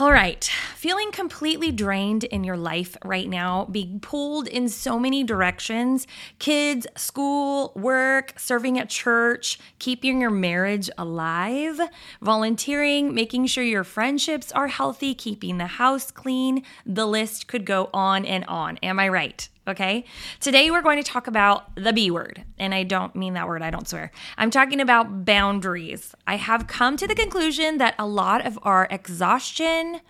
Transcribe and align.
All 0.00 0.10
right, 0.10 0.42
feeling 0.74 1.12
completely 1.12 1.70
drained 1.70 2.24
in 2.24 2.44
your 2.44 2.56
life 2.56 2.96
right 3.04 3.28
now, 3.28 3.66
being 3.66 4.00
pulled 4.00 4.48
in 4.48 4.70
so 4.70 4.98
many 4.98 5.22
directions 5.22 6.06
kids, 6.38 6.86
school, 6.96 7.72
work, 7.76 8.32
serving 8.38 8.78
at 8.78 8.88
church, 8.88 9.58
keeping 9.78 10.22
your 10.22 10.30
marriage 10.30 10.88
alive, 10.96 11.78
volunteering, 12.22 13.14
making 13.14 13.44
sure 13.48 13.64
your 13.64 13.84
friendships 13.84 14.50
are 14.52 14.68
healthy, 14.68 15.14
keeping 15.14 15.58
the 15.58 15.66
house 15.66 16.10
clean. 16.10 16.62
The 16.86 17.04
list 17.04 17.46
could 17.46 17.66
go 17.66 17.90
on 17.92 18.24
and 18.24 18.46
on. 18.46 18.78
Am 18.82 18.98
I 18.98 19.10
right? 19.10 19.46
Okay. 19.66 20.04
Today 20.40 20.72
we're 20.72 20.82
going 20.82 21.00
to 21.00 21.08
talk 21.08 21.28
about 21.28 21.72
the 21.76 21.92
B 21.92 22.10
word. 22.10 22.44
And 22.58 22.74
I 22.74 22.82
don't 22.82 23.14
mean 23.14 23.34
that 23.34 23.46
word, 23.46 23.62
I 23.62 23.70
don't 23.70 23.88
swear. 23.88 24.10
I'm 24.36 24.50
talking 24.50 24.80
about 24.80 25.24
boundaries. 25.24 26.14
I 26.26 26.36
have 26.36 26.66
come 26.66 26.96
to 26.96 27.06
the 27.06 27.14
conclusion 27.14 27.78
that 27.78 27.94
a 27.96 28.06
lot 28.06 28.44
of 28.44 28.58
our 28.62 28.88
exhaustion 28.90 30.00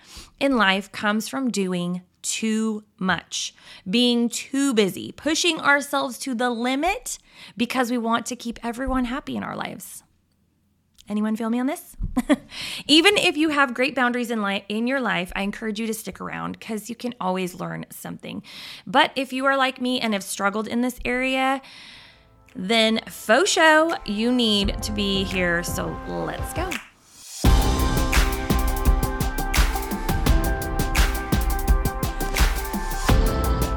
in 0.40 0.56
life 0.56 0.90
comes 0.90 1.28
from 1.28 1.50
doing 1.50 2.00
too 2.22 2.84
much, 2.98 3.54
being 3.88 4.30
too 4.30 4.72
busy, 4.72 5.12
pushing 5.12 5.60
ourselves 5.60 6.18
to 6.20 6.34
the 6.34 6.48
limit 6.48 7.18
because 7.56 7.90
we 7.90 7.98
want 7.98 8.24
to 8.26 8.36
keep 8.36 8.58
everyone 8.64 9.04
happy 9.06 9.36
in 9.36 9.42
our 9.42 9.56
lives. 9.56 10.02
Anyone 11.08 11.34
feel 11.34 11.50
me 11.50 11.58
on 11.58 11.66
this? 11.66 11.96
Even 12.86 13.16
if 13.16 13.36
you 13.36 13.48
have 13.48 13.74
great 13.74 13.94
boundaries 13.94 14.30
in 14.30 14.40
life 14.40 14.62
in 14.68 14.86
your 14.86 15.00
life, 15.00 15.32
I 15.34 15.42
encourage 15.42 15.80
you 15.80 15.86
to 15.88 15.94
stick 15.94 16.20
around 16.20 16.58
because 16.58 16.88
you 16.88 16.94
can 16.94 17.14
always 17.20 17.54
learn 17.54 17.86
something. 17.90 18.42
But 18.86 19.10
if 19.16 19.32
you 19.32 19.44
are 19.46 19.56
like 19.56 19.80
me 19.80 20.00
and 20.00 20.12
have 20.12 20.22
struggled 20.22 20.68
in 20.68 20.80
this 20.80 21.00
area, 21.04 21.60
then 22.54 23.00
faux 23.08 23.50
show, 23.50 23.96
you 24.06 24.32
need 24.32 24.80
to 24.82 24.92
be 24.92 25.24
here. 25.24 25.64
So 25.64 25.96
let's 26.08 26.54
go. 26.54 26.70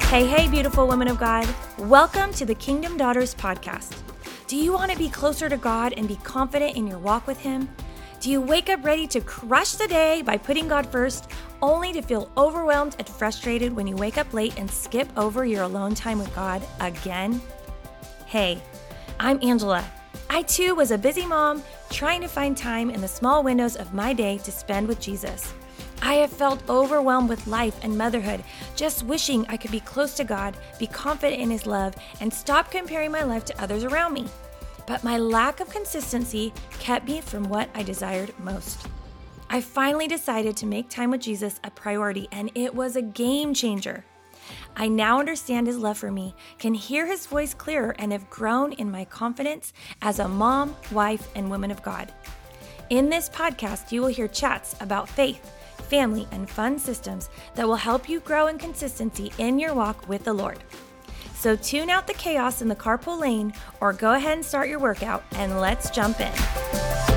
Hey, 0.07 0.27
hey, 0.27 0.47
beautiful 0.47 0.87
women 0.87 1.07
of 1.07 1.17
God. 1.17 1.47
Welcome 1.79 2.31
to 2.33 2.45
the 2.45 2.55
Kingdom 2.55 2.95
Daughters 2.95 3.33
podcast. 3.33 4.04
Do 4.47 4.57
you 4.57 4.73
want 4.73 4.91
to 4.91 4.97
be 4.97 5.09
closer 5.09 5.49
to 5.49 5.57
God 5.57 5.95
and 5.97 6.07
be 6.07 6.17
confident 6.17 6.77
in 6.77 6.85
your 6.85 6.99
walk 6.99 7.25
with 7.25 7.39
Him? 7.39 7.67
Do 8.19 8.29
you 8.29 8.39
wake 8.39 8.69
up 8.69 8.85
ready 8.85 9.07
to 9.07 9.19
crush 9.19 9.71
the 9.71 9.87
day 9.87 10.21
by 10.21 10.37
putting 10.37 10.67
God 10.67 10.85
first, 10.85 11.31
only 11.63 11.91
to 11.93 12.03
feel 12.03 12.31
overwhelmed 12.37 12.95
and 12.99 13.09
frustrated 13.09 13.75
when 13.75 13.87
you 13.87 13.95
wake 13.95 14.19
up 14.19 14.31
late 14.35 14.53
and 14.59 14.69
skip 14.69 15.09
over 15.17 15.45
your 15.45 15.63
alone 15.63 15.95
time 15.95 16.19
with 16.19 16.33
God 16.35 16.61
again? 16.79 17.41
Hey, 18.27 18.61
I'm 19.19 19.39
Angela. 19.41 19.83
I 20.29 20.43
too 20.43 20.75
was 20.75 20.91
a 20.91 20.97
busy 20.97 21.25
mom 21.25 21.63
trying 21.89 22.21
to 22.21 22.27
find 22.27 22.55
time 22.55 22.91
in 22.91 23.01
the 23.01 23.07
small 23.07 23.41
windows 23.41 23.75
of 23.75 23.95
my 23.95 24.13
day 24.13 24.37
to 24.39 24.51
spend 24.51 24.87
with 24.87 24.99
Jesus. 24.99 25.53
I 26.05 26.17
have 26.17 26.29
felt 26.29 26.69
overwhelmed 26.69 27.29
with 27.29 27.47
life 27.47 27.79
and 27.81 27.97
motherhood, 27.97 28.43
just 28.75 29.01
wishing 29.01 29.43
I 29.49 29.57
could 29.57 29.71
be 29.71 29.79
close 29.79 30.13
to 30.17 30.23
God, 30.23 30.55
be 30.77 30.85
confident 30.85 31.41
in 31.41 31.49
His 31.49 31.65
love, 31.65 31.95
and 32.21 32.31
stop 32.31 32.69
comparing 32.69 33.11
my 33.11 33.23
life 33.23 33.43
to 33.45 33.59
others 33.59 33.83
around 33.83 34.13
me. 34.13 34.27
But 34.85 35.03
my 35.03 35.17
lack 35.17 35.61
of 35.61 35.69
consistency 35.71 36.53
kept 36.79 37.07
me 37.07 37.21
from 37.21 37.49
what 37.49 37.69
I 37.73 37.81
desired 37.81 38.37
most. 38.37 38.85
I 39.49 39.61
finally 39.61 40.07
decided 40.07 40.55
to 40.57 40.67
make 40.67 40.89
time 40.89 41.09
with 41.09 41.21
Jesus 41.21 41.59
a 41.63 41.71
priority, 41.71 42.27
and 42.31 42.51
it 42.53 42.75
was 42.75 42.95
a 42.95 43.01
game 43.01 43.55
changer. 43.55 44.05
I 44.75 44.87
now 44.89 45.19
understand 45.19 45.65
his 45.65 45.79
love 45.79 45.97
for 45.97 46.11
me, 46.11 46.35
can 46.59 46.75
hear 46.75 47.07
his 47.07 47.25
voice 47.25 47.55
clearer, 47.55 47.95
and 47.97 48.11
have 48.11 48.29
grown 48.29 48.73
in 48.73 48.91
my 48.91 49.05
confidence 49.05 49.73
as 50.03 50.19
a 50.19 50.27
mom, 50.27 50.75
wife, 50.91 51.29
and 51.33 51.49
woman 51.49 51.71
of 51.71 51.81
God. 51.81 52.13
In 52.91 53.09
this 53.09 53.27
podcast, 53.27 53.91
you 53.91 54.01
will 54.01 54.09
hear 54.09 54.27
chats 54.27 54.75
about 54.79 55.09
faith 55.09 55.51
family, 55.83 56.27
and 56.31 56.49
fun 56.49 56.79
systems 56.79 57.29
that 57.55 57.67
will 57.67 57.75
help 57.75 58.09
you 58.09 58.19
grow 58.19 58.47
in 58.47 58.57
consistency 58.57 59.31
in 59.37 59.59
your 59.59 59.73
walk 59.73 60.07
with 60.07 60.23
the 60.23 60.33
Lord. 60.33 60.59
So 61.35 61.55
tune 61.55 61.89
out 61.89 62.07
the 62.07 62.13
chaos 62.13 62.61
in 62.61 62.67
the 62.67 62.75
carpool 62.75 63.19
lane 63.19 63.53
or 63.79 63.93
go 63.93 64.13
ahead 64.13 64.33
and 64.33 64.45
start 64.45 64.67
your 64.67 64.79
workout 64.79 65.23
and 65.33 65.59
let's 65.59 65.89
jump 65.89 66.19
in. 66.19 67.14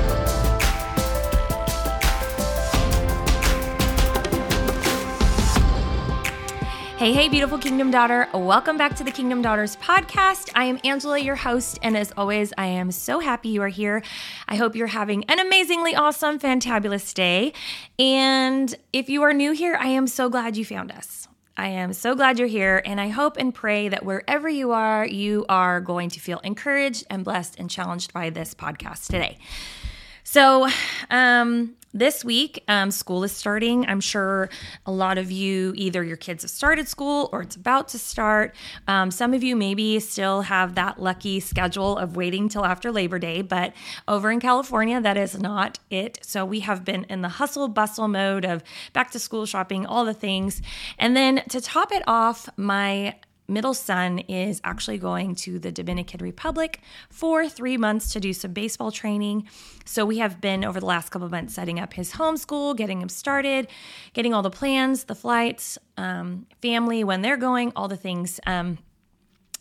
Hey, 6.99 7.13
hey, 7.13 7.29
beautiful 7.29 7.59
Kingdom 7.59 7.93
Daughter. 7.93 8.29
Welcome 8.35 8.77
back 8.77 8.97
to 8.97 9.05
the 9.05 9.13
Kingdom 9.13 9.41
Daughters 9.41 9.77
podcast. 9.77 10.51
I 10.57 10.65
am 10.65 10.81
Angela, 10.83 11.17
your 11.17 11.37
host, 11.37 11.79
and 11.81 11.97
as 11.97 12.13
always, 12.17 12.53
I 12.59 12.67
am 12.67 12.91
so 12.91 13.21
happy 13.21 13.51
you 13.51 13.63
are 13.63 13.69
here. 13.69 14.03
I 14.49 14.57
hope 14.57 14.75
you're 14.75 14.89
having 14.89 15.23
an 15.27 15.39
amazingly 15.39 15.95
awesome, 15.95 16.41
fantabulous 16.41 17.15
day. 17.15 17.53
And 18.01 18.75
if 18.93 19.09
you 19.09 19.23
are 19.23 19.33
new 19.33 19.53
here, 19.53 19.77
I 19.79 19.91
am 19.91 20.09
so 20.09 20.29
glad 20.29 20.57
you 20.57 20.65
found 20.65 20.91
us. 20.91 21.29
I 21.57 21.69
am 21.69 21.93
so 21.93 22.17
glad 22.17 22.41
you're 22.41 22.49
here, 22.49 22.83
and 22.85 23.01
I 23.01 23.11
hope 23.11 23.37
and 23.37 23.55
pray 23.55 23.89
that 23.89 24.05
wherever 24.05 24.49
you 24.49 24.73
are, 24.73 25.07
you 25.07 25.47
are 25.49 25.81
going 25.81 26.11
to 26.11 26.19
feel 26.19 26.41
encouraged 26.41 27.07
and 27.09 27.25
blessed 27.25 27.61
and 27.61 27.71
challenged 27.71 28.13
by 28.13 28.31
this 28.31 28.55
podcast 28.55 29.07
today. 29.07 29.39
So, 30.31 30.69
um, 31.09 31.75
this 31.95 32.23
week, 32.23 32.63
um, 32.69 32.91
school 32.91 33.25
is 33.25 33.33
starting. 33.33 33.87
I'm 33.87 34.03
sure 34.03 34.51
a 34.85 34.93
lot 34.93 35.17
of 35.17 35.33
you, 35.33 35.73
either 35.75 36.05
your 36.05 36.19
kids 36.19 36.43
have 36.43 36.51
started 36.51 36.87
school 36.87 37.31
or 37.33 37.41
it's 37.41 37.57
about 37.57 37.89
to 37.89 37.99
start. 37.99 38.55
Um, 38.87 39.11
some 39.11 39.33
of 39.33 39.43
you 39.43 39.57
maybe 39.57 39.99
still 40.01 40.43
have 40.43 40.75
that 40.75 41.01
lucky 41.01 41.41
schedule 41.41 41.97
of 41.97 42.15
waiting 42.15 42.51
till 42.51 42.67
after 42.67 42.93
Labor 42.93 43.19
Day, 43.19 43.41
but 43.41 43.73
over 44.07 44.31
in 44.31 44.39
California, 44.39 45.01
that 45.01 45.17
is 45.17 45.41
not 45.41 45.79
it. 45.89 46.19
So 46.21 46.45
we 46.45 46.61
have 46.61 46.85
been 46.85 47.05
in 47.05 47.23
the 47.23 47.31
hustle 47.31 47.67
bustle 47.67 48.07
mode 48.07 48.45
of 48.45 48.63
back 48.93 49.11
to 49.13 49.19
school 49.19 49.47
shopping, 49.47 49.87
all 49.87 50.05
the 50.05 50.13
things. 50.13 50.61
And 50.99 51.17
then 51.17 51.43
to 51.49 51.59
top 51.59 51.91
it 51.91 52.03
off, 52.07 52.51
my 52.59 53.15
middle 53.49 53.75
son 53.75 54.19
is 54.21 54.61
actually 54.63 54.99
going 54.99 55.35
to 55.35 55.59
the 55.59 55.73
Dominican 55.73 56.21
Republic 56.23 56.81
for 57.11 57.49
three 57.49 57.77
months 57.77 58.13
to 58.13 58.21
do 58.21 58.33
some 58.33 58.53
baseball 58.53 58.93
training. 58.93 59.49
So 59.85 60.05
we 60.05 60.19
have 60.19 60.41
been 60.41 60.65
over 60.65 60.79
the 60.79 60.87
last 60.87 61.09
couple 61.09 61.27
of 61.27 61.33
months 61.33 61.55
setting 61.55 61.81
up 61.81 61.95
his 61.95 62.13
homeschool, 62.13 62.77
getting 62.77 63.01
him 63.01 63.09
started, 63.09 63.69
getting 64.13 64.35
all 64.35 64.43
the 64.43 64.51
plans, 64.51 65.05
the 65.05 65.15
flights, 65.15 65.79
um, 65.97 66.47
family, 66.61 67.03
when 67.03 67.23
they're 67.23 67.39
going, 67.39 67.73
all 67.75 67.89
the 67.89 67.97
things. 67.97 68.39
Um, 68.47 68.79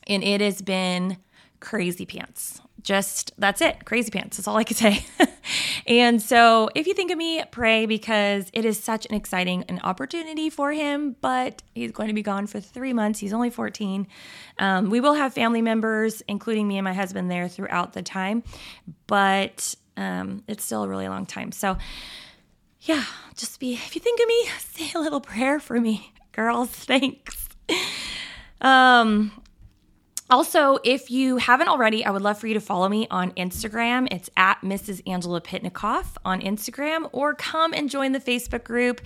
and 0.06 0.24
it 0.24 0.42
has 0.42 0.62
been 0.62 1.18
crazy 1.60 2.06
pants 2.06 2.62
just 2.88 3.34
that's 3.38 3.60
it 3.60 3.84
crazy 3.84 4.10
pants 4.10 4.38
that's 4.38 4.48
all 4.48 4.58
i 4.58 4.64
could 4.64 4.78
say. 4.78 5.06
And 5.86 6.22
so 6.22 6.70
if 6.76 6.88
you 6.88 6.94
think 6.94 7.12
of 7.12 7.18
me 7.18 7.42
pray 7.52 7.86
because 7.86 8.50
it 8.52 8.66
is 8.66 8.78
such 8.78 9.06
an 9.06 9.16
exciting 9.16 9.64
an 9.70 9.80
opportunity 9.84 10.50
for 10.50 10.74
him 10.74 11.16
but 11.22 11.64
he's 11.74 11.94
going 11.94 12.10
to 12.10 12.14
be 12.14 12.22
gone 12.22 12.48
for 12.48 12.60
three 12.60 12.92
months 12.92 13.20
he's 13.20 13.32
only 13.32 13.50
14 13.50 14.08
um, 14.60 14.90
we 14.90 15.00
will 15.00 15.14
have 15.14 15.34
family 15.34 15.62
members 15.62 16.22
including 16.28 16.68
me 16.68 16.78
and 16.78 16.84
my 16.84 16.94
husband 16.94 17.32
there 17.32 17.48
throughout 17.48 17.94
the 17.94 18.02
time 18.02 18.44
but 19.08 19.76
um, 19.96 20.44
it's 20.48 20.64
still 20.64 20.84
a 20.84 20.88
really 20.88 21.08
long 21.08 21.26
time. 21.26 21.52
So 21.52 21.78
yeah 22.82 23.04
just 23.36 23.60
be 23.60 23.74
if 23.74 23.96
you 23.96 24.02
think 24.02 24.20
of 24.20 24.28
me 24.28 24.50
say 24.60 24.92
a 24.96 25.02
little 25.02 25.22
prayer 25.22 25.60
for 25.60 25.80
me 25.80 26.14
girls 26.32 26.70
thanks. 26.70 27.50
Um 28.60 29.32
also, 30.30 30.78
if 30.84 31.10
you 31.10 31.38
haven't 31.38 31.70
already, 31.70 32.04
I 32.04 32.12
would 32.12 32.22
love 32.22 32.38
for 32.40 32.48
you 32.48 32.54
to 32.54 32.60
follow 32.60 32.90
me 32.90 33.08
on 33.10 33.32
Instagram. 33.32 34.08
It's 34.12 34.30
at 34.36 34.60
Mrs. 34.62 35.02
Angela 35.08 35.40
Pitnikoff 35.40 36.18
on 36.26 36.42
Instagram, 36.42 37.10
or 37.14 37.34
come 37.34 37.74
and 37.74 37.90
join 37.90 38.12
the 38.12 38.20
Facebook 38.20 38.64
group. 38.64 39.02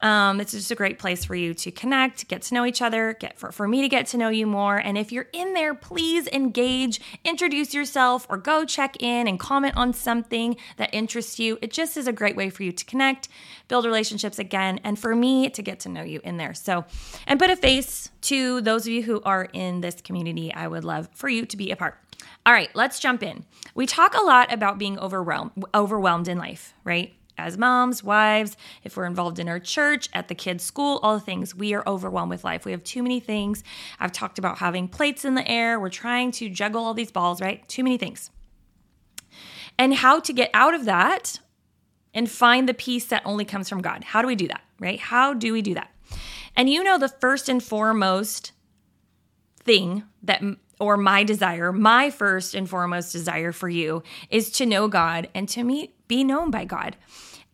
Um, 0.00 0.40
it's 0.40 0.52
just 0.52 0.70
a 0.70 0.74
great 0.74 0.98
place 0.98 1.24
for 1.24 1.34
you 1.34 1.54
to 1.54 1.70
connect, 1.70 2.28
get 2.28 2.42
to 2.42 2.54
know 2.54 2.64
each 2.64 2.80
other, 2.80 3.16
get 3.18 3.38
for, 3.38 3.50
for 3.50 3.66
me 3.66 3.82
to 3.82 3.88
get 3.88 4.06
to 4.08 4.16
know 4.16 4.28
you 4.28 4.46
more. 4.46 4.76
And 4.76 4.96
if 4.96 5.10
you're 5.10 5.28
in 5.32 5.54
there, 5.54 5.74
please 5.74 6.28
engage, 6.28 7.00
introduce 7.24 7.74
yourself, 7.74 8.26
or 8.30 8.36
go 8.36 8.64
check 8.64 9.02
in 9.02 9.26
and 9.26 9.40
comment 9.40 9.76
on 9.76 9.92
something 9.92 10.56
that 10.76 10.90
interests 10.92 11.38
you. 11.38 11.58
It 11.60 11.72
just 11.72 11.96
is 11.96 12.06
a 12.06 12.12
great 12.12 12.36
way 12.36 12.50
for 12.50 12.62
you 12.62 12.72
to 12.72 12.84
connect, 12.84 13.28
build 13.66 13.84
relationships 13.84 14.38
again, 14.38 14.80
and 14.84 14.98
for 14.98 15.14
me 15.16 15.50
to 15.50 15.62
get 15.62 15.80
to 15.80 15.88
know 15.88 16.02
you 16.02 16.20
in 16.22 16.36
there. 16.36 16.54
So, 16.54 16.84
and 17.26 17.38
put 17.38 17.50
a 17.50 17.56
face 17.56 18.10
to 18.22 18.60
those 18.60 18.86
of 18.86 18.92
you 18.92 19.02
who 19.02 19.20
are 19.24 19.48
in 19.52 19.80
this 19.80 20.00
community. 20.00 20.52
I 20.54 20.68
would 20.68 20.84
love 20.84 21.08
for 21.12 21.28
you 21.28 21.44
to 21.46 21.56
be 21.56 21.70
a 21.70 21.76
part. 21.76 21.98
All 22.46 22.52
right, 22.52 22.70
let's 22.74 22.98
jump 22.98 23.22
in. 23.22 23.44
We 23.74 23.86
talk 23.86 24.14
a 24.14 24.22
lot 24.22 24.52
about 24.52 24.78
being 24.78 24.98
overwhelmed 24.98 25.50
overwhelmed 25.74 26.28
in 26.28 26.38
life, 26.38 26.74
right? 26.84 27.14
As 27.38 27.56
moms, 27.56 28.02
wives, 28.02 28.56
if 28.84 28.96
we're 28.96 29.06
involved 29.06 29.38
in 29.38 29.48
our 29.48 29.60
church, 29.60 30.08
at 30.12 30.28
the 30.28 30.34
kids' 30.34 30.64
school, 30.64 31.00
all 31.02 31.14
the 31.14 31.24
things, 31.24 31.54
we 31.54 31.74
are 31.74 31.82
overwhelmed 31.86 32.30
with 32.30 32.44
life. 32.44 32.64
We 32.64 32.72
have 32.72 32.84
too 32.84 33.02
many 33.02 33.20
things. 33.20 33.62
I've 34.00 34.12
talked 34.12 34.38
about 34.38 34.58
having 34.58 34.88
plates 34.88 35.24
in 35.24 35.34
the 35.34 35.48
air. 35.48 35.78
We're 35.78 35.88
trying 35.88 36.32
to 36.32 36.48
juggle 36.48 36.84
all 36.84 36.94
these 36.94 37.12
balls, 37.12 37.40
right? 37.40 37.66
Too 37.68 37.84
many 37.84 37.96
things. 37.96 38.30
And 39.78 39.94
how 39.94 40.20
to 40.20 40.32
get 40.32 40.50
out 40.52 40.74
of 40.74 40.84
that 40.86 41.38
and 42.12 42.28
find 42.28 42.68
the 42.68 42.74
peace 42.74 43.06
that 43.06 43.22
only 43.24 43.44
comes 43.44 43.68
from 43.68 43.80
God. 43.80 44.02
How 44.02 44.22
do 44.22 44.28
we 44.28 44.34
do 44.34 44.48
that, 44.48 44.62
right? 44.80 44.98
How 44.98 45.34
do 45.34 45.52
we 45.52 45.62
do 45.62 45.74
that? 45.74 45.90
And 46.56 46.68
you 46.68 46.82
know, 46.82 46.98
the 46.98 47.08
first 47.08 47.48
and 47.48 47.62
foremost 47.62 48.52
thing 49.64 50.02
that 50.22 50.42
or 50.80 50.96
my 50.96 51.24
desire, 51.24 51.72
my 51.72 52.10
first 52.10 52.54
and 52.54 52.68
foremost 52.68 53.12
desire 53.12 53.52
for 53.52 53.68
you 53.68 54.02
is 54.30 54.50
to 54.52 54.66
know 54.66 54.88
God 54.88 55.28
and 55.34 55.48
to 55.50 55.64
meet, 55.64 55.94
be 56.08 56.24
known 56.24 56.50
by 56.50 56.64
God. 56.64 56.96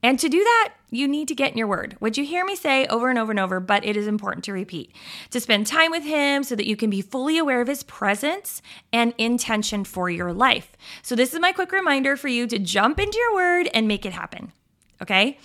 And 0.04 0.20
to 0.20 0.28
do 0.28 0.44
that, 0.44 0.74
you 0.90 1.08
need 1.08 1.28
to 1.28 1.34
get 1.34 1.52
in 1.52 1.56
your 1.56 1.66
word. 1.66 1.96
Would 1.98 2.18
you 2.18 2.26
hear 2.26 2.44
me 2.44 2.56
say 2.56 2.84
over 2.88 3.08
and 3.08 3.18
over 3.18 3.32
and 3.32 3.40
over, 3.40 3.58
but 3.58 3.86
it 3.86 3.96
is 3.96 4.06
important 4.06 4.44
to 4.44 4.52
repeat 4.52 4.94
to 5.30 5.40
spend 5.40 5.66
time 5.66 5.90
with 5.90 6.04
Him 6.04 6.44
so 6.44 6.54
that 6.54 6.66
you 6.66 6.76
can 6.76 6.90
be 6.90 7.00
fully 7.00 7.38
aware 7.38 7.62
of 7.62 7.68
His 7.68 7.82
presence 7.84 8.60
and 8.92 9.14
intention 9.16 9.82
for 9.82 10.10
your 10.10 10.34
life. 10.34 10.76
So, 11.00 11.16
this 11.16 11.32
is 11.32 11.40
my 11.40 11.52
quick 11.52 11.72
reminder 11.72 12.18
for 12.18 12.28
you 12.28 12.46
to 12.48 12.58
jump 12.58 13.00
into 13.00 13.16
your 13.16 13.34
word 13.34 13.70
and 13.72 13.88
make 13.88 14.04
it 14.04 14.12
happen. 14.12 14.52
Okay? 15.00 15.38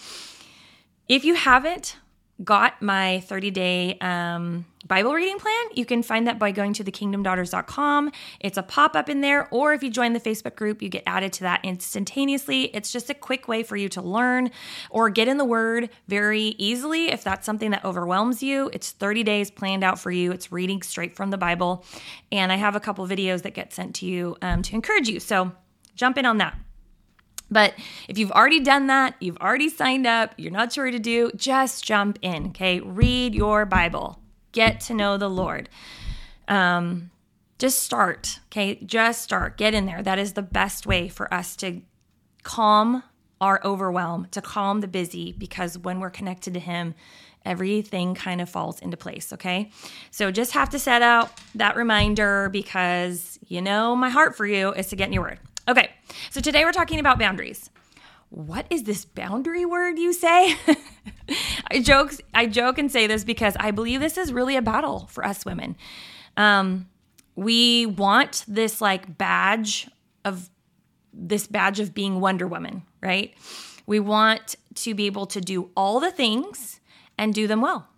If 1.08 1.24
you 1.24 1.36
haven't 1.36 1.96
got 2.44 2.82
my 2.82 3.20
30 3.22 3.52
day 3.52 3.98
um, 4.00 4.66
Bible 4.88 5.14
reading 5.14 5.38
plan, 5.38 5.66
you 5.74 5.86
can 5.86 6.02
find 6.02 6.26
that 6.28 6.40
by 6.40 6.52
going 6.52 6.74
to 6.74 6.84
thekingdomdaughters.com. 6.84 8.12
It's 8.40 8.58
a 8.58 8.64
pop 8.64 8.96
up 8.96 9.10
in 9.10 9.22
there, 9.22 9.48
or 9.52 9.74
if 9.74 9.84
you 9.84 9.90
join 9.90 10.14
the 10.14 10.20
Facebook 10.20 10.56
group, 10.56 10.82
you 10.82 10.90
get 10.90 11.04
added 11.06 11.34
to 11.34 11.42
that 11.42 11.64
instantaneously. 11.64 12.64
It's 12.76 12.92
just 12.92 13.10
a 13.10 13.14
quick 13.14 13.48
way 13.48 13.62
for 13.62 13.76
you 13.76 13.90
to 13.90 14.02
learn 14.02 14.52
or 14.90 15.10
get 15.10 15.28
in 15.28 15.38
the 15.38 15.46
Word 15.46 15.90
very 16.08 16.56
easily 16.58 17.10
if 17.10 17.24
that's 17.24 17.46
something 17.46 17.72
that 17.72 17.84
overwhelms 17.84 18.42
you. 18.42 18.70
It's 18.74 18.92
30 18.92 19.24
days 19.24 19.52
planned 19.52 19.84
out 19.84 20.00
for 20.00 20.12
you, 20.12 20.32
it's 20.32 20.52
reading 20.52 20.82
straight 20.82 21.16
from 21.16 21.30
the 21.30 21.38
Bible. 21.38 21.86
And 22.32 22.52
I 22.52 22.56
have 22.56 22.76
a 22.76 22.80
couple 22.80 23.06
videos 23.06 23.42
that 23.44 23.54
get 23.54 23.74
sent 23.74 23.96
to 23.96 24.06
you 24.06 24.38
um, 24.42 24.62
to 24.64 24.76
encourage 24.76 25.10
you. 25.10 25.20
So 25.20 25.52
jump 25.96 26.18
in 26.18 26.26
on 26.26 26.38
that. 26.38 26.58
But 27.52 27.74
if 28.08 28.18
you've 28.18 28.32
already 28.32 28.60
done 28.60 28.88
that, 28.88 29.16
you've 29.20 29.38
already 29.38 29.70
signed 29.70 30.06
up, 30.06 30.34
you're 30.38 30.52
not 30.52 30.72
sure 30.72 30.86
what 30.86 30.92
to 30.92 31.00
do, 31.00 31.32
just 31.36 31.84
jump 31.84 32.20
in, 32.22 32.48
okay? 32.48 32.80
Read 32.80 33.34
your 33.34 33.66
Bible, 33.66 34.20
get 34.52 34.80
to 34.82 34.94
know 34.94 35.18
the 35.18 35.30
Lord. 35.30 35.70
Um, 36.48 37.12
just 37.58 37.84
start, 37.84 38.40
okay? 38.48 38.76
Just 38.86 39.24
start, 39.24 39.58
get 39.58 39.74
in 39.74 39.86
there. 39.86 40.02
That 40.02 40.20
is 40.20 40.34
the 40.34 40.42
best 40.42 40.86
way 40.86 41.08
for 41.10 41.34
us 41.34 41.56
to 41.58 41.82
calm 42.44 43.04
our 43.42 43.62
overwhelm, 43.64 44.28
to 44.32 44.42
calm 44.42 44.82
the 44.82 44.88
busy, 44.88 45.32
because 45.32 45.78
when 45.78 46.00
we're 46.00 46.10
connected 46.10 46.54
to 46.54 46.60
Him, 46.60 46.94
everything 47.46 48.16
kind 48.16 48.42
of 48.42 48.50
falls 48.50 48.80
into 48.80 48.98
place, 48.98 49.32
okay? 49.34 49.72
So 50.12 50.30
just 50.32 50.52
have 50.52 50.70
to 50.70 50.80
set 50.80 51.02
out 51.02 51.32
that 51.56 51.76
reminder 51.76 52.50
because 52.50 53.40
you 53.48 53.62
know 53.62 53.96
my 53.96 54.10
heart 54.10 54.36
for 54.36 54.46
you 54.46 54.74
is 54.74 54.88
to 54.88 54.96
get 54.96 55.08
in 55.08 55.14
your 55.14 55.24
word. 55.24 55.40
Okay, 55.68 55.90
so 56.30 56.42
today 56.42 56.66
we're 56.66 56.72
talking 56.72 57.00
about 57.00 57.20
boundaries. 57.20 57.70
What 58.30 58.66
is 58.70 58.84
this 58.84 59.06
boundary 59.06 59.66
word 59.66 59.98
you 59.98 60.14
say? 60.14 60.56
I 61.72 61.80
joke 61.82 62.14
I 62.34 62.46
joke 62.46 62.78
and 62.78 62.92
say 62.92 63.08
this 63.08 63.24
because 63.24 63.56
I 63.60 63.72
believe 63.72 64.00
this 64.00 64.18
is 64.18 64.32
really 64.32 64.56
a 64.56 64.62
battle 64.62 65.08
for 65.12 65.26
us 65.26 65.46
women. 65.46 65.76
Um, 66.38 66.88
we 67.36 67.86
want 67.86 68.46
this 68.48 68.82
like 68.82 69.18
badge 69.18 69.90
of 70.24 70.50
this 71.14 71.48
badge 71.48 71.80
of 71.80 71.94
being 71.94 72.20
Wonder 72.20 72.48
Woman, 72.48 72.84
right? 73.02 73.34
We 73.86 74.00
want 74.00 74.56
to 74.76 74.94
be 74.94 75.08
able 75.08 75.26
to 75.28 75.42
do 75.42 75.72
all 75.76 76.00
the 76.00 76.12
things 76.12 76.80
and 77.18 77.34
do 77.34 77.48
them 77.48 77.62
well 77.62 77.89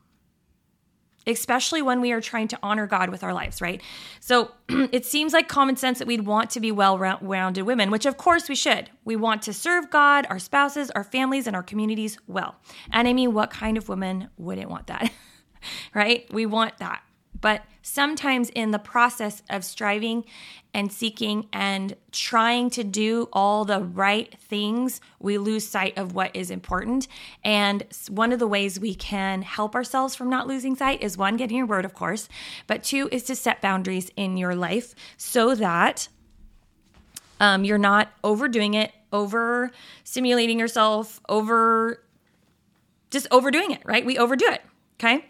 especially 1.27 1.81
when 1.81 2.01
we 2.01 2.11
are 2.11 2.21
trying 2.21 2.47
to 2.49 2.59
honor 2.63 2.87
God 2.87 3.09
with 3.09 3.23
our 3.23 3.33
lives, 3.33 3.61
right? 3.61 3.81
So 4.19 4.51
it 4.69 5.05
seems 5.05 5.33
like 5.33 5.47
common 5.47 5.75
sense 5.75 5.99
that 5.99 6.07
we'd 6.07 6.25
want 6.25 6.49
to 6.51 6.59
be 6.59 6.71
well 6.71 6.97
rounded 6.97 7.63
women, 7.63 7.91
which 7.91 8.05
of 8.05 8.17
course 8.17 8.49
we 8.49 8.55
should. 8.55 8.89
We 9.05 9.15
want 9.15 9.41
to 9.43 9.53
serve 9.53 9.89
God, 9.89 10.25
our 10.29 10.39
spouses, 10.39 10.89
our 10.91 11.03
families, 11.03 11.47
and 11.47 11.55
our 11.55 11.63
communities 11.63 12.17
well. 12.27 12.55
And 12.91 13.07
I 13.07 13.13
mean, 13.13 13.33
what 13.33 13.51
kind 13.51 13.77
of 13.77 13.89
woman 13.89 14.29
wouldn't 14.37 14.69
want 14.69 14.87
that, 14.87 15.11
right? 15.93 16.31
We 16.33 16.45
want 16.45 16.77
that. 16.77 17.03
But 17.41 17.63
sometimes 17.81 18.49
in 18.51 18.71
the 18.71 18.79
process 18.79 19.41
of 19.49 19.65
striving 19.65 20.23
and 20.73 20.91
seeking 20.91 21.47
and 21.51 21.95
trying 22.11 22.69
to 22.69 22.83
do 22.83 23.27
all 23.33 23.65
the 23.65 23.81
right 23.81 24.33
things, 24.39 25.01
we 25.19 25.37
lose 25.37 25.67
sight 25.67 25.97
of 25.97 26.15
what 26.15 26.33
is 26.35 26.49
important. 26.49 27.07
And 27.43 27.83
one 28.07 28.31
of 28.31 28.39
the 28.39 28.47
ways 28.47 28.79
we 28.79 28.95
can 28.95 29.41
help 29.41 29.75
ourselves 29.75 30.15
from 30.15 30.29
not 30.29 30.47
losing 30.47 30.75
sight 30.75 31.01
is 31.01 31.17
one, 31.17 31.35
getting 31.35 31.57
your 31.57 31.65
word, 31.65 31.83
of 31.83 31.93
course, 31.93 32.29
but 32.67 32.83
two 32.83 33.09
is 33.11 33.23
to 33.23 33.35
set 33.35 33.61
boundaries 33.61 34.11
in 34.15 34.37
your 34.37 34.55
life 34.55 34.95
so 35.17 35.55
that 35.55 36.07
um, 37.39 37.65
you're 37.65 37.77
not 37.79 38.09
overdoing 38.23 38.75
it, 38.75 38.91
over 39.11 39.71
stimulating 40.03 40.59
yourself, 40.59 41.19
over 41.27 42.03
just 43.09 43.27
overdoing 43.31 43.71
it, 43.71 43.81
right? 43.83 44.05
We 44.05 44.17
overdo 44.17 44.45
it. 44.45 44.61
Okay. 44.99 45.25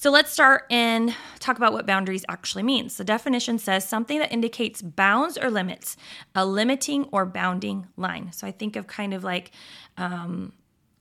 So 0.00 0.12
let's 0.12 0.30
start 0.30 0.64
and 0.70 1.12
talk 1.40 1.56
about 1.56 1.72
what 1.72 1.84
boundaries 1.84 2.24
actually 2.28 2.62
means. 2.62 2.96
The 2.96 3.04
definition 3.04 3.58
says 3.58 3.84
something 3.88 4.20
that 4.20 4.30
indicates 4.30 4.80
bounds 4.80 5.36
or 5.36 5.50
limits, 5.50 5.96
a 6.36 6.46
limiting 6.46 7.08
or 7.10 7.26
bounding 7.26 7.88
line. 7.96 8.30
So 8.30 8.46
I 8.46 8.52
think 8.52 8.76
of 8.76 8.86
kind 8.86 9.12
of 9.12 9.24
like, 9.24 9.50
um, 9.96 10.52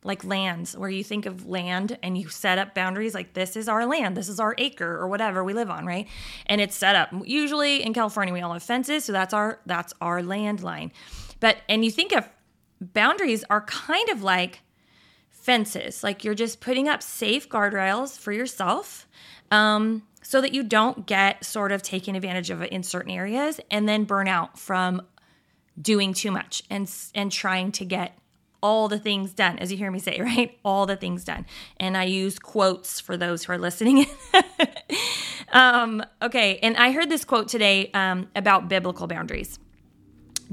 like 0.03 0.23
lands 0.23 0.75
where 0.75 0.89
you 0.89 1.03
think 1.03 1.27
of 1.27 1.45
land 1.45 1.99
and 2.01 2.17
you 2.17 2.27
set 2.29 2.57
up 2.57 2.73
boundaries 2.73 3.13
like 3.13 3.33
this 3.33 3.55
is 3.55 3.69
our 3.69 3.85
land, 3.85 4.17
this 4.17 4.29
is 4.29 4.39
our 4.39 4.55
acre 4.57 4.97
or 4.97 5.07
whatever 5.07 5.43
we 5.43 5.53
live 5.53 5.69
on, 5.69 5.85
right? 5.85 6.07
And 6.47 6.59
it's 6.59 6.75
set 6.75 6.95
up. 6.95 7.09
Usually 7.23 7.83
in 7.83 7.93
California 7.93 8.33
we 8.33 8.41
all 8.41 8.53
have 8.53 8.63
fences, 8.63 9.05
so 9.05 9.13
that's 9.13 9.33
our 9.33 9.59
that's 9.67 9.93
our 10.01 10.23
land 10.23 10.63
line. 10.63 10.91
But 11.39 11.57
and 11.69 11.85
you 11.85 11.91
think 11.91 12.13
of 12.13 12.27
boundaries 12.81 13.43
are 13.51 13.61
kind 13.61 14.09
of 14.09 14.23
like 14.23 14.61
fences. 15.47 16.03
Like 16.03 16.25
you're 16.25 16.35
just 16.35 16.59
putting 16.59 16.89
up 16.89 17.01
safe 17.01 17.47
guardrails 17.47 18.19
for 18.19 18.33
yourself 18.33 19.07
um, 19.49 20.03
so 20.21 20.41
that 20.41 20.53
you 20.53 20.61
don't 20.61 21.05
get 21.05 21.45
sort 21.45 21.71
of 21.71 21.81
taken 21.81 22.17
advantage 22.17 22.49
of 22.49 22.61
in 22.63 22.83
certain 22.83 23.11
areas 23.11 23.61
and 23.71 23.88
then 23.88 24.03
burn 24.03 24.27
out 24.27 24.59
from 24.59 25.01
doing 25.81 26.13
too 26.13 26.31
much 26.31 26.63
and 26.69 26.94
and 27.15 27.31
trying 27.31 27.71
to 27.71 27.85
get 27.85 28.17
all 28.61 28.89
the 28.89 28.99
things 28.99 29.31
done 29.31 29.57
as 29.59 29.71
you 29.71 29.77
hear 29.77 29.89
me 29.89 29.99
say 29.99 30.19
right? 30.21 30.59
All 30.65 30.85
the 30.85 30.97
things 30.97 31.23
done. 31.23 31.45
And 31.77 31.95
i 31.95 32.03
use 32.03 32.38
quotes 32.39 33.00
for 33.00 33.15
those 33.15 33.45
who 33.45 33.53
are 33.53 33.57
listening. 33.57 34.05
Um, 35.50 36.03
okay 36.21 36.59
and 36.61 36.75
i 36.75 36.91
heard 36.91 37.09
this 37.09 37.23
quote 37.23 37.47
today 37.47 37.89
um, 37.93 38.27
about 38.35 38.67
biblical 38.67 39.07
boundaries 39.07 39.59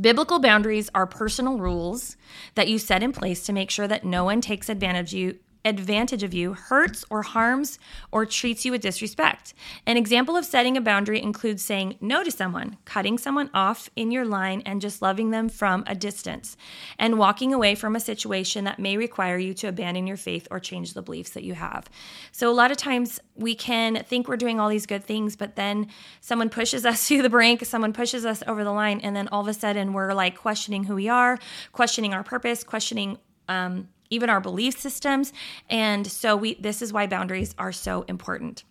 Biblical 0.01 0.41
boundaries 0.41 0.91
are 0.95 1.07
personal 1.07 1.59
rules 1.59 2.17
that 2.55 2.69
you 2.69 2.79
set 2.79 3.03
in 3.03 3.13
place 3.13 3.45
to 3.47 3.53
make 3.53 3.71
sure 3.71 3.87
that 3.87 4.05
no 4.05 4.25
one 4.25 4.41
takes 4.41 4.69
advantage 4.69 5.15
of 5.15 5.19
you 5.19 5.39
advantage 5.65 6.23
of 6.23 6.35
you, 6.35 6.53
hurts 6.53 7.05
or 7.09 7.23
harms 7.23 7.79
or 8.13 8.27
treats 8.27 8.65
you 8.65 8.73
with 8.73 8.83
disrespect. 8.83 9.55
An 9.87 9.97
example 9.97 10.37
of 10.37 10.45
setting 10.45 10.77
a 10.77 10.81
boundary 10.81 11.21
includes 11.21 11.65
saying 11.65 11.97
no 12.01 12.23
to 12.23 12.31
someone, 12.31 12.77
cutting 12.85 13.17
someone 13.17 13.51
off 13.55 13.89
in 13.97 14.11
your 14.11 14.25
line 14.25 14.63
and 14.67 14.81
just 14.81 15.01
loving 15.01 15.31
them 15.31 15.49
from 15.49 15.85
a 15.87 15.95
distance, 15.95 16.57
and 16.99 17.19
walking 17.19 17.55
away 17.55 17.75
from 17.75 17.97
a 17.97 18.01
situation 18.01 18.65
that 18.65 18.79
may 18.79 18.97
require 18.97 19.39
you 19.39 19.55
to 19.55 19.69
abandon 19.69 20.07
your 20.07 20.17
faith 20.17 20.47
or 20.51 20.61
change 20.61 20.93
the 20.93 21.03
beliefs 21.03 21.31
that 21.31 21.45
you 21.45 21.55
have. 21.55 21.89
So, 22.33 22.51
a 22.51 22.53
lot 22.53 22.71
of 22.71 22.77
times 22.77 23.21
we 23.35 23.55
can 23.55 24.05
think 24.05 24.29
we're 24.29 24.37
doing 24.37 24.61
all 24.61 24.69
these 24.69 24.87
good 24.87 25.05
things, 25.05 25.37
but 25.37 25.57
then 25.57 25.89
someone 26.21 26.51
pushes 26.51 26.85
us 26.85 27.09
to 27.09 27.23
the 27.23 27.31
brink, 27.31 27.65
someone 27.65 27.93
pushes 27.93 28.27
us 28.27 28.43
over 28.47 28.65
the 28.65 28.73
line, 28.73 29.01
and 29.01 29.17
then 29.17 29.29
all 29.29 29.41
of 29.41 29.49
a 29.49 29.55
sudden 29.55 29.93
we're 29.93 30.13
like 30.13 30.37
questioning 30.37 30.85
who 30.85 30.95
we 30.95 31.09
are, 31.09 31.39
questioning 31.73 32.13
our 32.13 32.23
purpose, 32.23 32.65
questioning 32.65 33.19
um, 33.49 33.89
even 34.15 34.31
our 34.31 34.41
belief 34.41 34.79
systems. 34.79 35.33
And 35.69 36.07
so 36.07 36.37
we 36.37 36.55
this 36.55 36.81
is 36.83 36.93
why 36.93 37.07
boundaries 37.07 37.55
are 37.59 37.73
so 37.73 38.03
important. 38.09 38.65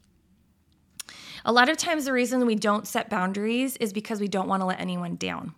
A 1.46 1.52
lot 1.52 1.70
of 1.70 1.78
times 1.78 2.06
the 2.06 2.14
reason 2.14 2.46
we 2.46 2.56
don't 2.56 2.88
set 2.88 3.10
boundaries 3.10 3.76
is 3.78 3.92
because 3.92 4.20
we 4.20 4.28
don't 4.28 4.48
want 4.48 4.62
to 4.62 4.66
let 4.66 4.80
anyone 4.80 5.16
down. 5.16 5.54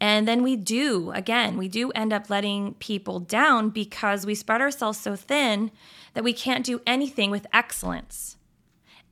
And 0.00 0.26
then 0.26 0.42
we 0.42 0.56
do, 0.56 1.12
again, 1.12 1.56
we 1.56 1.68
do 1.68 1.92
end 1.92 2.12
up 2.12 2.28
letting 2.28 2.74
people 2.74 3.20
down 3.20 3.70
because 3.70 4.26
we 4.26 4.34
spread 4.34 4.60
ourselves 4.60 4.98
so 4.98 5.14
thin 5.14 5.70
that 6.14 6.24
we 6.24 6.32
can't 6.32 6.66
do 6.66 6.80
anything 6.84 7.30
with 7.30 7.46
excellence. 7.52 8.36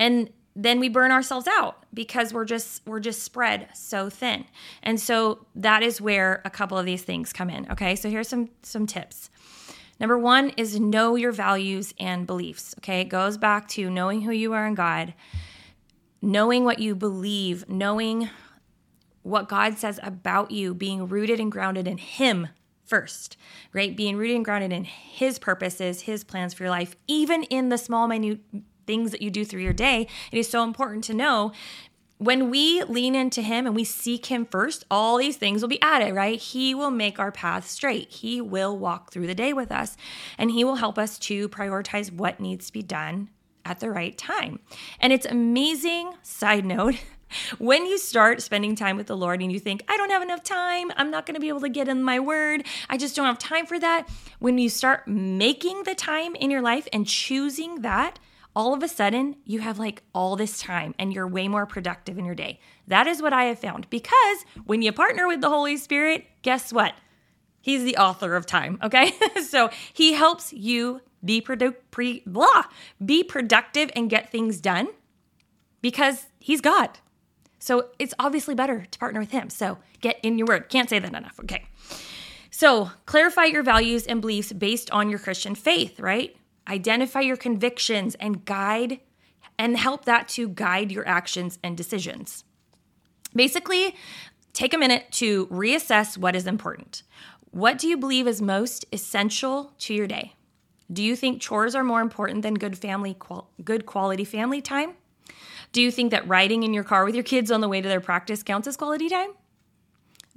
And 0.00 0.30
then 0.56 0.80
we 0.80 0.88
burn 0.88 1.12
ourselves 1.12 1.46
out 1.46 1.84
because 1.94 2.34
we're 2.34 2.44
just 2.44 2.84
we're 2.86 3.00
just 3.00 3.22
spread 3.22 3.68
so 3.72 4.10
thin. 4.10 4.46
And 4.82 4.98
so 4.98 5.46
that 5.54 5.84
is 5.84 6.00
where 6.00 6.42
a 6.44 6.50
couple 6.50 6.76
of 6.76 6.86
these 6.86 7.02
things 7.02 7.32
come 7.32 7.50
in, 7.50 7.70
okay? 7.70 7.94
So 7.94 8.10
here's 8.10 8.28
some 8.28 8.50
some 8.62 8.86
tips. 8.86 9.30
Number 10.00 10.18
one 10.18 10.50
is 10.56 10.80
know 10.80 11.14
your 11.14 11.30
values 11.30 11.94
and 12.00 12.26
beliefs. 12.26 12.74
Okay. 12.78 13.02
It 13.02 13.10
goes 13.10 13.36
back 13.36 13.68
to 13.68 13.90
knowing 13.90 14.22
who 14.22 14.32
you 14.32 14.54
are 14.54 14.66
in 14.66 14.74
God, 14.74 15.14
knowing 16.22 16.64
what 16.64 16.78
you 16.78 16.94
believe, 16.96 17.68
knowing 17.68 18.30
what 19.22 19.48
God 19.48 19.76
says 19.76 20.00
about 20.02 20.50
you, 20.50 20.72
being 20.72 21.06
rooted 21.06 21.38
and 21.38 21.52
grounded 21.52 21.86
in 21.86 21.98
Him 21.98 22.48
first, 22.86 23.36
right? 23.72 23.96
Being 23.96 24.16
rooted 24.16 24.36
and 24.36 24.44
grounded 24.44 24.72
in 24.72 24.84
His 24.84 25.38
purposes, 25.38 26.02
His 26.02 26.24
plans 26.24 26.54
for 26.54 26.64
your 26.64 26.70
life, 26.70 26.96
even 27.06 27.44
in 27.44 27.68
the 27.68 27.78
small, 27.78 28.08
minute 28.08 28.40
things 28.86 29.12
that 29.12 29.22
you 29.22 29.30
do 29.30 29.44
through 29.44 29.60
your 29.60 29.72
day. 29.72 30.08
It 30.32 30.38
is 30.38 30.48
so 30.48 30.64
important 30.64 31.04
to 31.04 31.14
know 31.14 31.52
when 32.20 32.50
we 32.50 32.82
lean 32.84 33.14
into 33.14 33.40
him 33.40 33.64
and 33.66 33.74
we 33.74 33.82
seek 33.82 34.26
him 34.26 34.44
first, 34.44 34.84
all 34.90 35.16
these 35.16 35.38
things 35.38 35.62
will 35.62 35.70
be 35.70 35.80
added, 35.80 36.14
right? 36.14 36.38
He 36.38 36.74
will 36.74 36.90
make 36.90 37.18
our 37.18 37.32
path 37.32 37.66
straight. 37.66 38.10
He 38.10 38.42
will 38.42 38.76
walk 38.76 39.10
through 39.10 39.26
the 39.26 39.34
day 39.34 39.54
with 39.54 39.72
us 39.72 39.96
and 40.36 40.50
he 40.50 40.62
will 40.62 40.74
help 40.74 40.98
us 40.98 41.18
to 41.20 41.48
prioritize 41.48 42.12
what 42.12 42.38
needs 42.38 42.66
to 42.66 42.74
be 42.74 42.82
done 42.82 43.30
at 43.64 43.80
the 43.80 43.90
right 43.90 44.18
time. 44.18 44.60
And 45.00 45.14
it's 45.14 45.24
amazing, 45.24 46.12
side 46.22 46.66
note, 46.66 46.96
when 47.58 47.86
you 47.86 47.96
start 47.96 48.42
spending 48.42 48.76
time 48.76 48.98
with 48.98 49.06
the 49.06 49.16
Lord 49.16 49.40
and 49.40 49.50
you 49.50 49.58
think, 49.58 49.82
I 49.88 49.96
don't 49.96 50.10
have 50.10 50.22
enough 50.22 50.42
time, 50.42 50.92
I'm 50.98 51.10
not 51.10 51.24
going 51.24 51.36
to 51.36 51.40
be 51.40 51.48
able 51.48 51.60
to 51.60 51.70
get 51.70 51.88
in 51.88 52.02
my 52.02 52.20
word, 52.20 52.66
I 52.90 52.98
just 52.98 53.16
don't 53.16 53.26
have 53.26 53.38
time 53.38 53.64
for 53.64 53.78
that. 53.78 54.10
When 54.40 54.58
you 54.58 54.68
start 54.68 55.08
making 55.08 55.84
the 55.84 55.94
time 55.94 56.34
in 56.34 56.50
your 56.50 56.60
life 56.60 56.86
and 56.92 57.06
choosing 57.06 57.80
that, 57.80 58.18
all 58.54 58.74
of 58.74 58.82
a 58.82 58.88
sudden 58.88 59.36
you 59.44 59.60
have 59.60 59.78
like 59.78 60.02
all 60.14 60.36
this 60.36 60.58
time 60.60 60.94
and 60.98 61.12
you're 61.12 61.26
way 61.26 61.48
more 61.48 61.66
productive 61.66 62.18
in 62.18 62.24
your 62.24 62.34
day. 62.34 62.58
That 62.88 63.06
is 63.06 63.22
what 63.22 63.32
I 63.32 63.44
have 63.44 63.58
found 63.58 63.88
because 63.90 64.44
when 64.64 64.82
you 64.82 64.92
partner 64.92 65.26
with 65.26 65.40
the 65.40 65.48
Holy 65.48 65.76
Spirit, 65.76 66.26
guess 66.42 66.72
what? 66.72 66.94
He's 67.60 67.84
the 67.84 67.96
author 67.96 68.36
of 68.36 68.46
time, 68.46 68.78
okay? 68.82 69.12
so 69.46 69.70
he 69.92 70.14
helps 70.14 70.52
you 70.52 71.02
be 71.24 71.42
produ- 71.42 71.76
pre- 71.90 72.22
blah, 72.26 72.64
be 73.04 73.22
productive 73.22 73.90
and 73.94 74.08
get 74.08 74.30
things 74.30 74.60
done 74.60 74.88
because 75.82 76.26
he's 76.38 76.60
God. 76.60 76.98
So 77.58 77.88
it's 77.98 78.14
obviously 78.18 78.54
better 78.54 78.86
to 78.90 78.98
partner 78.98 79.20
with 79.20 79.30
him. 79.30 79.50
So 79.50 79.78
get 80.00 80.18
in 80.22 80.38
your 80.38 80.46
word. 80.46 80.70
Can't 80.70 80.88
say 80.88 80.98
that 80.98 81.14
enough, 81.14 81.38
okay? 81.40 81.66
So 82.50 82.90
clarify 83.04 83.44
your 83.44 83.62
values 83.62 84.06
and 84.06 84.20
beliefs 84.20 84.52
based 84.52 84.90
on 84.90 85.10
your 85.10 85.18
Christian 85.18 85.54
faith, 85.54 86.00
right? 86.00 86.34
Identify 86.70 87.20
your 87.20 87.36
convictions 87.36 88.14
and 88.14 88.44
guide 88.44 89.00
and 89.58 89.76
help 89.76 90.04
that 90.04 90.28
to 90.28 90.48
guide 90.48 90.92
your 90.92 91.06
actions 91.06 91.58
and 91.64 91.76
decisions. 91.76 92.44
Basically, 93.34 93.96
take 94.52 94.72
a 94.72 94.78
minute 94.78 95.06
to 95.12 95.48
reassess 95.48 96.16
what 96.16 96.36
is 96.36 96.46
important. 96.46 97.02
What 97.50 97.76
do 97.76 97.88
you 97.88 97.96
believe 97.96 98.28
is 98.28 98.40
most 98.40 98.84
essential 98.92 99.72
to 99.80 99.92
your 99.92 100.06
day? 100.06 100.34
Do 100.92 101.02
you 101.02 101.16
think 101.16 101.42
chores 101.42 101.74
are 101.74 101.82
more 101.82 102.00
important 102.00 102.42
than 102.42 102.54
good 102.54 102.78
family 102.78 103.16
good 103.64 103.84
quality 103.84 104.24
family 104.24 104.62
time? 104.62 104.94
Do 105.72 105.82
you 105.82 105.90
think 105.90 106.12
that 106.12 106.26
riding 106.28 106.62
in 106.62 106.72
your 106.72 106.84
car 106.84 107.04
with 107.04 107.14
your 107.16 107.24
kids 107.24 107.50
on 107.50 107.60
the 107.60 107.68
way 107.68 107.80
to 107.80 107.88
their 107.88 108.00
practice 108.00 108.44
counts 108.44 108.68
as 108.68 108.76
quality 108.76 109.08
time? 109.08 109.30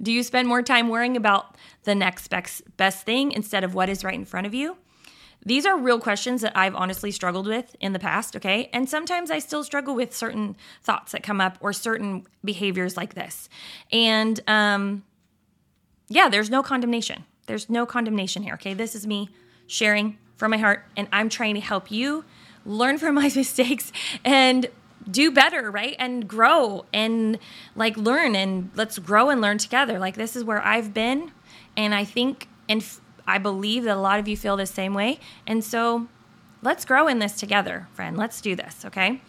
Do 0.02 0.12
you 0.12 0.24
spend 0.24 0.48
more 0.48 0.62
time 0.62 0.88
worrying 0.88 1.16
about 1.16 1.56
the 1.84 1.94
next 1.94 2.32
best 2.76 3.04
thing 3.04 3.30
instead 3.30 3.62
of 3.62 3.74
what 3.74 3.88
is 3.88 4.02
right 4.02 4.14
in 4.14 4.24
front 4.24 4.46
of 4.48 4.54
you? 4.54 4.76
These 5.46 5.66
are 5.66 5.76
real 5.76 6.00
questions 6.00 6.40
that 6.40 6.56
I've 6.56 6.74
honestly 6.74 7.10
struggled 7.10 7.46
with 7.46 7.76
in 7.80 7.92
the 7.92 7.98
past, 7.98 8.34
okay? 8.36 8.70
And 8.72 8.88
sometimes 8.88 9.30
I 9.30 9.38
still 9.38 9.62
struggle 9.62 9.94
with 9.94 10.14
certain 10.14 10.56
thoughts 10.82 11.12
that 11.12 11.22
come 11.22 11.40
up 11.40 11.58
or 11.60 11.72
certain 11.72 12.26
behaviors 12.42 12.96
like 12.96 13.14
this. 13.14 13.48
And 13.92 14.40
um, 14.46 15.04
yeah, 16.08 16.28
there's 16.28 16.50
no 16.50 16.62
condemnation. 16.62 17.24
There's 17.46 17.68
no 17.68 17.84
condemnation 17.84 18.42
here, 18.42 18.54
okay? 18.54 18.72
This 18.74 18.94
is 18.94 19.06
me 19.06 19.28
sharing 19.66 20.18
from 20.36 20.50
my 20.50 20.56
heart, 20.58 20.84
and 20.96 21.08
I'm 21.12 21.28
trying 21.28 21.54
to 21.54 21.60
help 21.60 21.90
you 21.90 22.24
learn 22.64 22.98
from 22.98 23.14
my 23.22 23.30
mistakes 23.34 23.92
and 24.24 24.66
do 25.10 25.30
better, 25.30 25.70
right? 25.70 25.96
And 25.98 26.26
grow 26.26 26.86
and 26.92 27.38
like 27.76 27.96
learn 27.96 28.34
and 28.34 28.70
let's 28.74 28.98
grow 28.98 29.28
and 29.28 29.40
learn 29.40 29.58
together. 29.58 29.98
Like 29.98 30.14
this 30.14 30.34
is 30.34 30.44
where 30.44 30.64
I've 30.64 30.94
been, 30.94 31.32
and 31.76 31.94
I 31.94 32.04
think 32.04 32.48
and 32.68 32.82
I 33.26 33.38
believe 33.38 33.84
that 33.84 33.96
a 33.96 34.00
lot 34.00 34.18
of 34.18 34.28
you 34.28 34.36
feel 34.36 34.56
the 34.56 34.66
same 34.66 34.94
way. 34.94 35.18
And 35.46 35.64
so 35.64 36.08
let's 36.62 36.84
grow 36.84 37.08
in 37.08 37.18
this 37.18 37.34
together, 37.34 37.88
friend. 37.92 38.16
Let's 38.16 38.40
do 38.40 38.54
this, 38.54 38.84
okay? 38.84 39.20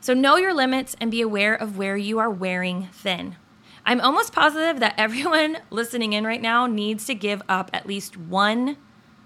So 0.00 0.14
know 0.14 0.36
your 0.36 0.54
limits 0.54 0.94
and 1.00 1.10
be 1.10 1.20
aware 1.20 1.54
of 1.54 1.76
where 1.76 1.96
you 1.96 2.18
are 2.18 2.30
wearing 2.30 2.88
thin. 2.92 3.36
I'm 3.84 4.00
almost 4.00 4.32
positive 4.32 4.80
that 4.80 4.94
everyone 4.98 5.58
listening 5.70 6.12
in 6.12 6.24
right 6.24 6.42
now 6.42 6.66
needs 6.66 7.06
to 7.06 7.14
give 7.14 7.42
up 7.48 7.70
at 7.72 7.86
least 7.86 8.16
one 8.16 8.76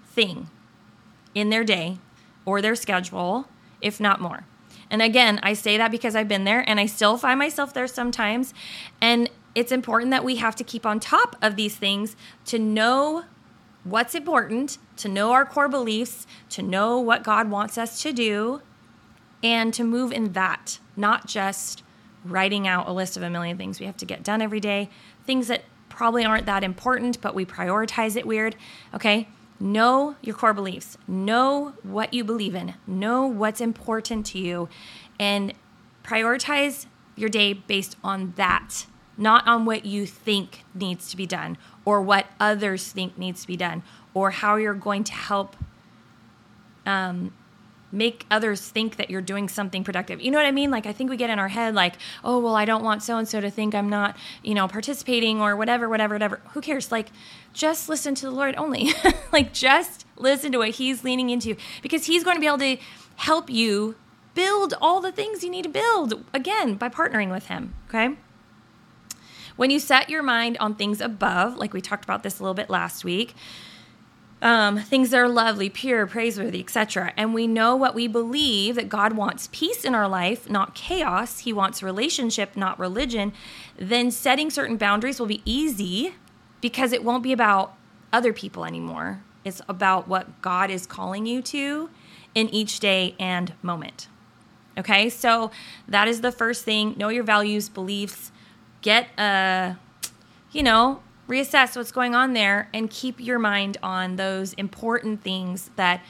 thing 0.05 0.49
in 1.33 1.49
their 1.49 1.63
day 1.63 1.97
or 2.45 2.61
their 2.61 2.75
schedule, 2.75 3.47
if 3.81 3.99
not 3.99 4.21
more. 4.21 4.45
And 4.89 5.01
again, 5.01 5.39
I 5.41 5.53
say 5.53 5.77
that 5.77 5.89
because 5.89 6.15
I've 6.15 6.27
been 6.27 6.43
there 6.43 6.67
and 6.69 6.79
I 6.79 6.85
still 6.85 7.17
find 7.17 7.39
myself 7.39 7.73
there 7.73 7.87
sometimes. 7.87 8.53
And 8.99 9.29
it's 9.55 9.71
important 9.71 10.11
that 10.11 10.23
we 10.23 10.35
have 10.35 10.55
to 10.57 10.63
keep 10.63 10.85
on 10.85 10.99
top 10.99 11.35
of 11.41 11.55
these 11.55 11.75
things 11.75 12.15
to 12.45 12.59
know 12.59 13.23
what's 13.83 14.15
important, 14.15 14.77
to 14.97 15.09
know 15.09 15.31
our 15.31 15.45
core 15.45 15.69
beliefs, 15.69 16.27
to 16.49 16.61
know 16.61 16.99
what 16.99 17.23
God 17.23 17.49
wants 17.49 17.77
us 17.77 18.01
to 18.03 18.13
do, 18.13 18.61
and 19.43 19.73
to 19.73 19.83
move 19.83 20.11
in 20.11 20.33
that, 20.33 20.79
not 20.95 21.27
just 21.27 21.83
writing 22.23 22.67
out 22.67 22.87
a 22.87 22.91
list 22.91 23.17
of 23.17 23.23
a 23.23 23.29
million 23.29 23.57
things 23.57 23.79
we 23.79 23.85
have 23.87 23.97
to 23.97 24.05
get 24.05 24.23
done 24.23 24.41
every 24.41 24.59
day, 24.59 24.89
things 25.25 25.47
that 25.47 25.63
probably 25.89 26.23
aren't 26.23 26.45
that 26.45 26.63
important, 26.63 27.19
but 27.21 27.33
we 27.33 27.45
prioritize 27.45 28.15
it 28.15 28.25
weird. 28.25 28.55
Okay? 28.93 29.27
Know 29.59 30.15
your 30.21 30.35
core 30.35 30.53
beliefs, 30.53 30.97
know 31.07 31.73
what 31.83 32.13
you 32.13 32.23
believe 32.23 32.55
in, 32.55 32.75
know 32.87 33.25
what's 33.25 33.61
important 33.61 34.25
to 34.27 34.39
you, 34.39 34.69
and 35.19 35.53
prioritize 36.03 36.85
your 37.15 37.29
day 37.29 37.53
based 37.53 37.95
on 38.03 38.33
that 38.37 38.85
not 39.21 39.47
on 39.47 39.65
what 39.65 39.85
you 39.85 40.05
think 40.05 40.63
needs 40.73 41.09
to 41.11 41.17
be 41.17 41.25
done 41.25 41.57
or 41.85 42.01
what 42.01 42.25
others 42.39 42.91
think 42.91 43.17
needs 43.17 43.41
to 43.41 43.47
be 43.47 43.55
done 43.55 43.83
or 44.13 44.31
how 44.31 44.55
you're 44.55 44.73
going 44.73 45.03
to 45.03 45.13
help 45.13 45.55
um, 46.85 47.33
make 47.91 48.25
others 48.31 48.67
think 48.69 48.95
that 48.95 49.09
you're 49.09 49.21
doing 49.21 49.47
something 49.47 49.83
productive. 49.83 50.21
You 50.21 50.31
know 50.31 50.37
what 50.37 50.45
I 50.45 50.51
mean? 50.51 50.71
Like 50.71 50.85
I 50.85 50.93
think 50.93 51.09
we 51.09 51.17
get 51.17 51.29
in 51.29 51.39
our 51.39 51.49
head 51.49 51.75
like, 51.75 51.95
"Oh, 52.23 52.39
well, 52.39 52.55
I 52.55 52.65
don't 52.65 52.83
want 52.83 53.03
so 53.03 53.17
and 53.17 53.27
so 53.27 53.39
to 53.41 53.51
think 53.51 53.75
I'm 53.75 53.89
not, 53.89 54.17
you 54.43 54.53
know, 54.53 54.67
participating 54.67 55.41
or 55.41 55.55
whatever, 55.55 55.87
whatever, 55.87 56.15
whatever." 56.15 56.41
Who 56.53 56.61
cares? 56.61 56.91
Like 56.91 57.09
just 57.53 57.89
listen 57.89 58.15
to 58.15 58.25
the 58.25 58.31
Lord 58.31 58.55
only. 58.57 58.93
like 59.31 59.53
just 59.53 60.05
listen 60.17 60.51
to 60.53 60.57
what 60.57 60.69
he's 60.69 61.03
leaning 61.03 61.29
into 61.29 61.55
because 61.81 62.05
he's 62.05 62.23
going 62.23 62.37
to 62.37 62.41
be 62.41 62.47
able 62.47 62.57
to 62.59 62.77
help 63.17 63.49
you 63.49 63.95
build 64.33 64.73
all 64.81 65.01
the 65.01 65.11
things 65.11 65.43
you 65.43 65.49
need 65.49 65.63
to 65.63 65.69
build 65.69 66.23
again 66.33 66.75
by 66.75 66.89
partnering 66.89 67.31
with 67.31 67.47
him, 67.47 67.73
okay? 67.89 68.15
When 69.61 69.69
you 69.69 69.77
set 69.77 70.09
your 70.09 70.23
mind 70.23 70.57
on 70.59 70.73
things 70.73 71.01
above, 71.01 71.55
like 71.55 71.71
we 71.71 71.81
talked 71.81 72.03
about 72.03 72.23
this 72.23 72.39
a 72.39 72.41
little 72.41 72.55
bit 72.55 72.67
last 72.67 73.05
week, 73.05 73.35
um, 74.41 74.79
things 74.79 75.11
that 75.11 75.19
are 75.19 75.29
lovely, 75.29 75.69
pure, 75.69 76.07
praiseworthy, 76.07 76.61
etc. 76.61 77.13
And 77.15 77.31
we 77.31 77.45
know 77.45 77.75
what 77.75 77.93
we 77.93 78.07
believe 78.07 78.73
that 78.73 78.89
God 78.89 79.13
wants 79.13 79.49
peace 79.51 79.85
in 79.85 79.93
our 79.93 80.07
life, 80.07 80.49
not 80.49 80.73
chaos. 80.73 81.41
He 81.41 81.53
wants 81.53 81.83
relationship, 81.83 82.57
not 82.57 82.79
religion. 82.79 83.33
Then 83.77 84.09
setting 84.09 84.49
certain 84.49 84.77
boundaries 84.77 85.19
will 85.19 85.27
be 85.27 85.43
easy 85.45 86.15
because 86.59 86.91
it 86.91 87.03
won't 87.03 87.21
be 87.21 87.31
about 87.31 87.75
other 88.11 88.33
people 88.33 88.65
anymore. 88.65 89.21
It's 89.45 89.61
about 89.69 90.07
what 90.07 90.41
God 90.41 90.71
is 90.71 90.87
calling 90.87 91.27
you 91.27 91.39
to 91.43 91.91
in 92.33 92.49
each 92.49 92.79
day 92.79 93.13
and 93.19 93.53
moment. 93.61 94.07
Okay, 94.75 95.07
so 95.07 95.51
that 95.87 96.07
is 96.07 96.21
the 96.21 96.31
first 96.31 96.65
thing. 96.65 96.95
Know 96.97 97.09
your 97.09 97.23
values, 97.23 97.69
beliefs, 97.69 98.31
get 98.81 99.07
a, 99.17 99.77
you 100.51 100.63
know, 100.63 101.01
reassess 101.27 101.75
what's 101.75 101.91
going 101.91 102.13
on 102.13 102.33
there 102.33 102.69
and 102.73 102.89
keep 102.89 103.19
your 103.19 103.39
mind 103.39 103.77
on 103.81 104.17
those 104.17 104.53
important 104.53 105.23
things 105.23 105.69
that 105.75 106.03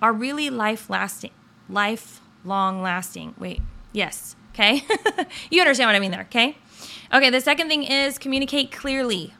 are 0.00 0.12
really 0.12 0.50
life 0.50 0.88
lasting, 0.88 1.30
lifelong 1.68 2.82
lasting. 2.82 3.34
Wait, 3.38 3.60
yes, 3.92 4.34
okay? 4.54 4.84
you 5.50 5.60
understand 5.60 5.88
what 5.88 5.96
I 5.96 6.00
mean 6.00 6.10
there, 6.10 6.22
okay? 6.22 6.56
Okay, 7.12 7.30
the 7.30 7.40
second 7.40 7.68
thing 7.68 7.84
is 7.84 8.18
communicate 8.18 8.72
clearly. 8.72 9.34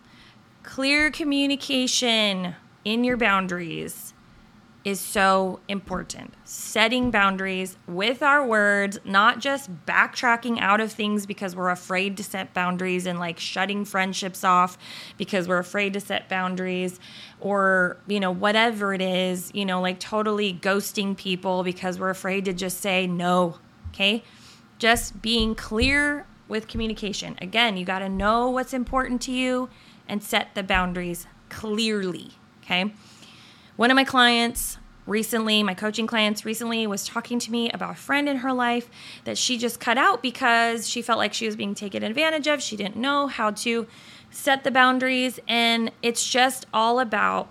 Clear 0.63 1.11
communication 1.11 2.55
in 2.85 3.05
your 3.05 3.17
boundaries 3.17 4.12
is 4.85 4.99
so 4.99 5.61
important. 5.69 6.35
Setting 6.45 7.11
boundaries 7.11 7.77
with 7.87 8.23
our 8.23 8.45
words, 8.45 8.99
not 9.05 9.39
just 9.39 9.71
backtracking 9.87 10.59
out 10.61 10.81
of 10.81 10.93
things 10.93 11.25
because 11.25 11.55
we're 11.55 11.71
afraid 11.71 12.17
to 12.17 12.25
set 12.25 12.53
boundaries 12.53 13.07
and 13.07 13.19
like 13.19 13.39
shutting 13.39 13.85
friendships 13.85 14.43
off 14.43 14.77
because 15.17 15.47
we're 15.47 15.59
afraid 15.59 15.93
to 15.93 16.01
set 16.01 16.29
boundaries 16.29 16.99
or, 17.41 17.97
you 18.09 18.19
know, 18.19 18.33
whatever 18.33 18.93
it 18.93 19.03
is, 19.03 19.53
you 19.55 19.65
know, 19.65 19.81
like 19.81 20.01
totally 20.01 20.53
ghosting 20.53 21.17
people 21.17 21.63
because 21.63 21.99
we're 21.99 22.11
afraid 22.11 22.45
to 22.45 22.53
just 22.53 22.81
say 22.81 23.07
no. 23.07 23.59
Okay? 23.91 24.25
Just 24.79 25.23
being 25.23 25.55
clear 25.55 26.27
with 26.49 26.67
communication. 26.67 27.37
Again, 27.41 27.77
you 27.77 27.85
got 27.85 28.01
to 28.01 28.09
know 28.09 28.51
what's 28.51 28.75
important 28.75 29.23
to 29.23 29.33
you 29.33 29.69
and 30.09 30.23
set 30.23 30.55
the 30.57 30.63
boundaries 30.65 31.27
clearly. 31.49 32.33
Okay? 32.65 32.93
One 33.77 33.91
of 33.91 33.95
my 33.95 34.05
clients 34.05 34.79
recently, 35.07 35.63
my 35.63 35.75
coaching 35.75 36.07
clients 36.07 36.45
recently 36.45 36.87
was 36.87 37.07
talking 37.07 37.39
to 37.39 37.51
me 37.51 37.71
about 37.71 37.91
a 37.91 37.95
friend 37.95 38.29
in 38.29 38.39
her 38.39 38.53
life 38.53 38.89
that 39.25 39.39
she 39.39 39.59
just 39.59 39.81
cut 39.81 39.99
out 39.99 40.23
because 40.23 40.89
she 40.89 41.03
felt 41.03 41.19
like 41.19 41.33
she 41.33 41.47
was 41.47 41.57
being 41.57 41.75
taken 41.75 42.03
advantage 42.03 42.47
of. 42.47 42.63
She 42.63 42.77
didn't 42.77 42.97
know 42.97 43.27
how 43.27 43.51
to 43.51 43.87
set 44.31 44.65
the 44.65 44.71
boundaries. 44.71 45.41
And 45.49 45.91
it's 46.03 46.29
just 46.29 46.67
all 46.73 47.01
about 47.01 47.49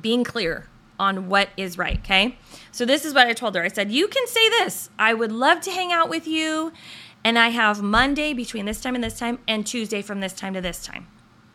being 0.00 0.24
clear 0.24 0.68
on 0.98 1.28
what 1.28 1.48
is 1.56 1.78
right. 1.78 1.98
Okay. 1.98 2.36
So 2.70 2.84
this 2.84 3.04
is 3.04 3.14
what 3.14 3.26
I 3.26 3.32
told 3.32 3.54
her 3.54 3.62
I 3.62 3.68
said, 3.68 3.90
You 3.90 4.08
can 4.08 4.26
say 4.26 4.48
this. 4.50 4.90
I 4.98 5.14
would 5.14 5.32
love 5.32 5.60
to 5.62 5.70
hang 5.70 5.92
out 5.92 6.08
with 6.08 6.26
you. 6.26 6.72
And 7.24 7.38
I 7.38 7.48
have 7.48 7.82
Monday 7.82 8.34
between 8.34 8.66
this 8.66 8.80
time 8.80 8.94
and 8.94 9.02
this 9.04 9.18
time, 9.18 9.38
and 9.46 9.64
Tuesday 9.64 10.02
from 10.02 10.20
this 10.20 10.32
time 10.32 10.54
to 10.54 10.60
this 10.60 10.84
time. 10.84 11.06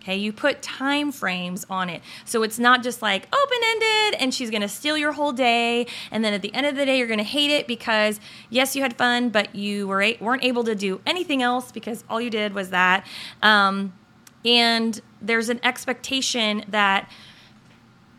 Okay, 0.07 0.15
you 0.15 0.31
put 0.31 0.61
time 0.61 1.11
frames 1.11 1.65
on 1.69 1.89
it. 1.89 2.01
So 2.23 2.41
it's 2.41 2.57
not 2.57 2.81
just 2.81 3.01
like 3.01 3.27
open 3.35 3.57
ended 3.61 4.21
and 4.21 4.33
she's 4.33 4.49
gonna 4.49 4.69
steal 4.69 4.97
your 4.97 5.11
whole 5.11 5.33
day. 5.33 5.85
And 6.11 6.23
then 6.23 6.33
at 6.33 6.41
the 6.41 6.53
end 6.53 6.65
of 6.65 6.77
the 6.77 6.85
day, 6.85 6.97
you're 6.97 7.09
gonna 7.09 7.23
hate 7.23 7.51
it 7.51 7.67
because, 7.67 8.21
yes, 8.49 8.73
you 8.73 8.83
had 8.83 8.97
fun, 8.97 9.27
but 9.27 9.53
you 9.53 9.85
were, 9.85 10.13
weren't 10.21 10.45
able 10.45 10.63
to 10.63 10.75
do 10.75 11.01
anything 11.05 11.41
else 11.41 11.73
because 11.73 12.05
all 12.09 12.21
you 12.21 12.29
did 12.29 12.53
was 12.53 12.69
that. 12.69 13.05
Um, 13.43 13.91
and 14.45 15.01
there's 15.21 15.49
an 15.49 15.59
expectation 15.61 16.63
that, 16.69 17.11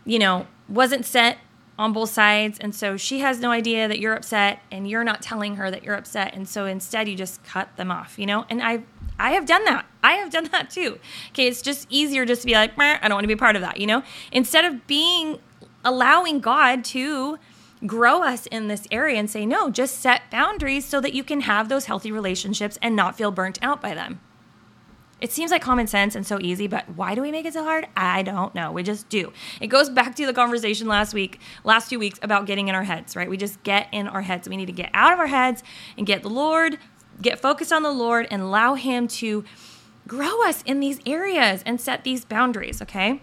you 0.04 0.18
know, 0.18 0.46
wasn't 0.68 1.06
set 1.06 1.38
on 1.78 1.94
both 1.94 2.10
sides. 2.10 2.58
And 2.58 2.74
so 2.74 2.98
she 2.98 3.20
has 3.20 3.40
no 3.40 3.50
idea 3.50 3.88
that 3.88 3.98
you're 3.98 4.14
upset 4.14 4.60
and 4.70 4.86
you're 4.90 5.04
not 5.04 5.22
telling 5.22 5.56
her 5.56 5.70
that 5.70 5.84
you're 5.84 5.94
upset. 5.94 6.34
And 6.34 6.46
so 6.46 6.66
instead, 6.66 7.08
you 7.08 7.16
just 7.16 7.42
cut 7.44 7.74
them 7.76 7.90
off, 7.90 8.18
you 8.18 8.26
know? 8.26 8.44
And 8.50 8.62
I, 8.62 8.82
I 9.18 9.30
have 9.32 9.46
done 9.46 9.64
that. 9.64 9.86
I 10.02 10.12
have 10.14 10.30
done 10.30 10.44
that 10.52 10.70
too. 10.70 10.98
Okay, 11.30 11.48
it's 11.48 11.62
just 11.62 11.86
easier 11.90 12.24
just 12.24 12.42
to 12.42 12.46
be 12.46 12.54
like, 12.54 12.78
I 12.78 12.98
don't 13.02 13.14
want 13.14 13.24
to 13.24 13.28
be 13.28 13.36
part 13.36 13.56
of 13.56 13.62
that, 13.62 13.78
you 13.78 13.86
know? 13.86 14.02
Instead 14.30 14.64
of 14.64 14.86
being, 14.86 15.38
allowing 15.84 16.40
God 16.40 16.84
to 16.84 17.38
grow 17.86 18.22
us 18.22 18.46
in 18.46 18.68
this 18.68 18.86
area 18.90 19.18
and 19.18 19.30
say, 19.30 19.46
no, 19.46 19.70
just 19.70 20.00
set 20.00 20.22
boundaries 20.30 20.84
so 20.84 21.00
that 21.00 21.14
you 21.14 21.22
can 21.22 21.42
have 21.42 21.68
those 21.68 21.86
healthy 21.86 22.10
relationships 22.10 22.78
and 22.82 22.96
not 22.96 23.16
feel 23.16 23.30
burnt 23.30 23.58
out 23.62 23.80
by 23.80 23.94
them. 23.94 24.20
It 25.20 25.32
seems 25.32 25.50
like 25.50 25.62
common 25.62 25.88
sense 25.88 26.14
and 26.14 26.24
so 26.24 26.38
easy, 26.40 26.68
but 26.68 26.88
why 26.90 27.16
do 27.16 27.22
we 27.22 27.32
make 27.32 27.44
it 27.44 27.52
so 27.52 27.64
hard? 27.64 27.88
I 27.96 28.22
don't 28.22 28.54
know. 28.54 28.70
We 28.70 28.84
just 28.84 29.08
do. 29.08 29.32
It 29.60 29.66
goes 29.66 29.90
back 29.90 30.14
to 30.16 30.26
the 30.26 30.32
conversation 30.32 30.86
last 30.86 31.12
week, 31.12 31.40
last 31.64 31.90
two 31.90 31.98
weeks 31.98 32.20
about 32.22 32.46
getting 32.46 32.68
in 32.68 32.76
our 32.76 32.84
heads, 32.84 33.16
right? 33.16 33.28
We 33.28 33.36
just 33.36 33.60
get 33.64 33.88
in 33.90 34.06
our 34.06 34.22
heads. 34.22 34.48
We 34.48 34.56
need 34.56 34.66
to 34.66 34.72
get 34.72 34.90
out 34.94 35.12
of 35.12 35.18
our 35.18 35.26
heads 35.26 35.64
and 35.96 36.06
get 36.06 36.22
the 36.22 36.30
Lord 36.30 36.78
get 37.20 37.40
focused 37.40 37.72
on 37.72 37.82
the 37.82 37.92
Lord 37.92 38.26
and 38.30 38.42
allow 38.42 38.74
Him 38.74 39.08
to 39.08 39.44
grow 40.06 40.42
us 40.46 40.62
in 40.62 40.80
these 40.80 41.00
areas 41.06 41.62
and 41.66 41.80
set 41.80 42.04
these 42.04 42.24
boundaries, 42.24 42.80
okay? 42.82 43.20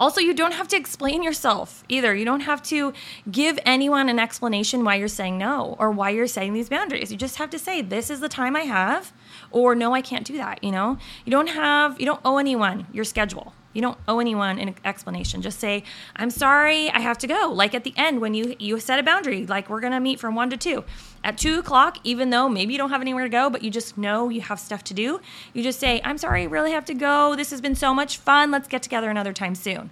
Also, 0.00 0.18
you 0.18 0.32
don't 0.32 0.54
have 0.54 0.66
to 0.68 0.76
explain 0.76 1.22
yourself 1.22 1.84
either. 1.86 2.14
You 2.14 2.24
don't 2.24 2.40
have 2.40 2.62
to 2.64 2.94
give 3.30 3.58
anyone 3.66 4.08
an 4.08 4.18
explanation 4.18 4.82
why 4.82 4.94
you're 4.94 5.08
saying 5.08 5.36
no 5.36 5.76
or 5.78 5.90
why 5.90 6.08
you're 6.08 6.26
setting 6.26 6.54
these 6.54 6.70
boundaries. 6.70 7.12
You 7.12 7.18
just 7.18 7.36
have 7.36 7.50
to 7.50 7.58
say, 7.58 7.82
This 7.82 8.08
is 8.08 8.20
the 8.20 8.28
time 8.28 8.56
I 8.56 8.62
have, 8.62 9.12
or 9.50 9.74
No, 9.74 9.94
I 9.94 10.00
can't 10.00 10.26
do 10.26 10.38
that. 10.38 10.64
You 10.64 10.70
know, 10.70 10.96
you 11.26 11.30
don't 11.30 11.48
have, 11.48 12.00
you 12.00 12.06
don't 12.06 12.20
owe 12.24 12.38
anyone 12.38 12.86
your 12.94 13.04
schedule. 13.04 13.52
You 13.72 13.82
don't 13.82 13.98
owe 14.08 14.18
anyone 14.18 14.58
an 14.58 14.74
explanation. 14.84 15.42
Just 15.42 15.60
say, 15.60 15.84
"I'm 16.16 16.30
sorry, 16.30 16.90
I 16.90 17.00
have 17.00 17.18
to 17.18 17.26
go." 17.26 17.50
Like 17.52 17.74
at 17.74 17.84
the 17.84 17.94
end 17.96 18.20
when 18.20 18.34
you 18.34 18.56
you 18.58 18.80
set 18.80 18.98
a 18.98 19.02
boundary, 19.02 19.46
like 19.46 19.70
we're 19.70 19.80
gonna 19.80 20.00
meet 20.00 20.18
from 20.18 20.34
one 20.34 20.50
to 20.50 20.56
two. 20.56 20.84
At 21.22 21.38
two 21.38 21.60
o'clock, 21.60 21.98
even 22.02 22.30
though 22.30 22.48
maybe 22.48 22.72
you 22.72 22.78
don't 22.78 22.90
have 22.90 23.00
anywhere 23.00 23.24
to 23.24 23.30
go, 23.30 23.48
but 23.48 23.62
you 23.62 23.70
just 23.70 23.96
know 23.96 24.28
you 24.28 24.40
have 24.40 24.58
stuff 24.58 24.82
to 24.84 24.94
do, 24.94 25.20
you 25.54 25.62
just 25.62 25.78
say, 25.78 26.00
"I'm 26.04 26.18
sorry, 26.18 26.42
I 26.42 26.46
really 26.46 26.72
have 26.72 26.84
to 26.86 26.94
go. 26.94 27.36
This 27.36 27.50
has 27.50 27.60
been 27.60 27.76
so 27.76 27.94
much 27.94 28.16
fun. 28.16 28.50
Let's 28.50 28.66
get 28.66 28.82
together 28.82 29.08
another 29.08 29.32
time 29.32 29.54
soon." 29.54 29.90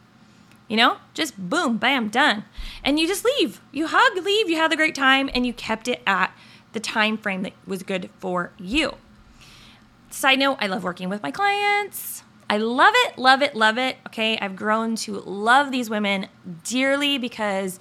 You 0.67 0.77
know, 0.77 0.97
just 1.15 1.39
boom, 1.39 1.79
bam, 1.79 2.09
done, 2.09 2.45
and 2.85 2.99
you 2.99 3.07
just 3.07 3.25
leave. 3.25 3.61
You 3.73 3.87
hug, 3.87 4.25
leave. 4.25 4.51
You 4.51 4.57
had 4.57 4.73
a 4.73 4.77
great 4.77 4.95
time, 4.95 5.31
and 5.33 5.47
you 5.47 5.53
kept 5.53 5.87
it 5.89 6.03
at 6.07 6.33
the 6.73 6.81
time 6.81 7.17
frame 7.17 7.43
that 7.43 7.55
was 7.67 7.83
good 7.83 8.11
for 8.19 8.51
you. 8.59 8.97
Side 10.11 10.41
note: 10.41 10.59
I 10.61 10.67
love 10.67 10.83
working 10.83 11.09
with 11.09 11.23
my 11.23 11.31
clients. 11.31 12.23
I 12.51 12.57
love 12.57 12.95
it, 12.97 13.19
love 13.19 13.43
it, 13.43 13.55
love 13.55 13.77
it. 13.77 13.97
Okay, 14.07 14.39
I've 14.39 14.57
grown 14.57 14.97
to 14.97 15.21
love 15.21 15.71
these 15.71 15.91
women 15.91 16.29
dearly 16.65 17.19
because 17.19 17.79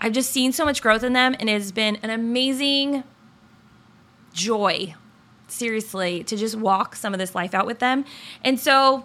I've 0.00 0.12
just 0.12 0.30
seen 0.30 0.52
so 0.52 0.64
much 0.64 0.82
growth 0.82 1.04
in 1.04 1.12
them, 1.12 1.36
and 1.38 1.48
it 1.48 1.52
has 1.52 1.70
been 1.70 1.96
an 2.02 2.10
amazing 2.10 3.04
joy, 4.32 4.94
seriously, 5.46 6.24
to 6.24 6.36
just 6.36 6.56
walk 6.56 6.96
some 6.96 7.12
of 7.12 7.20
this 7.20 7.34
life 7.34 7.54
out 7.54 7.66
with 7.66 7.78
them. 7.78 8.04
And 8.42 8.58
so, 8.58 9.04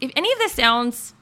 if 0.00 0.10
any 0.16 0.32
of 0.32 0.38
this 0.38 0.52
sounds 0.52 1.12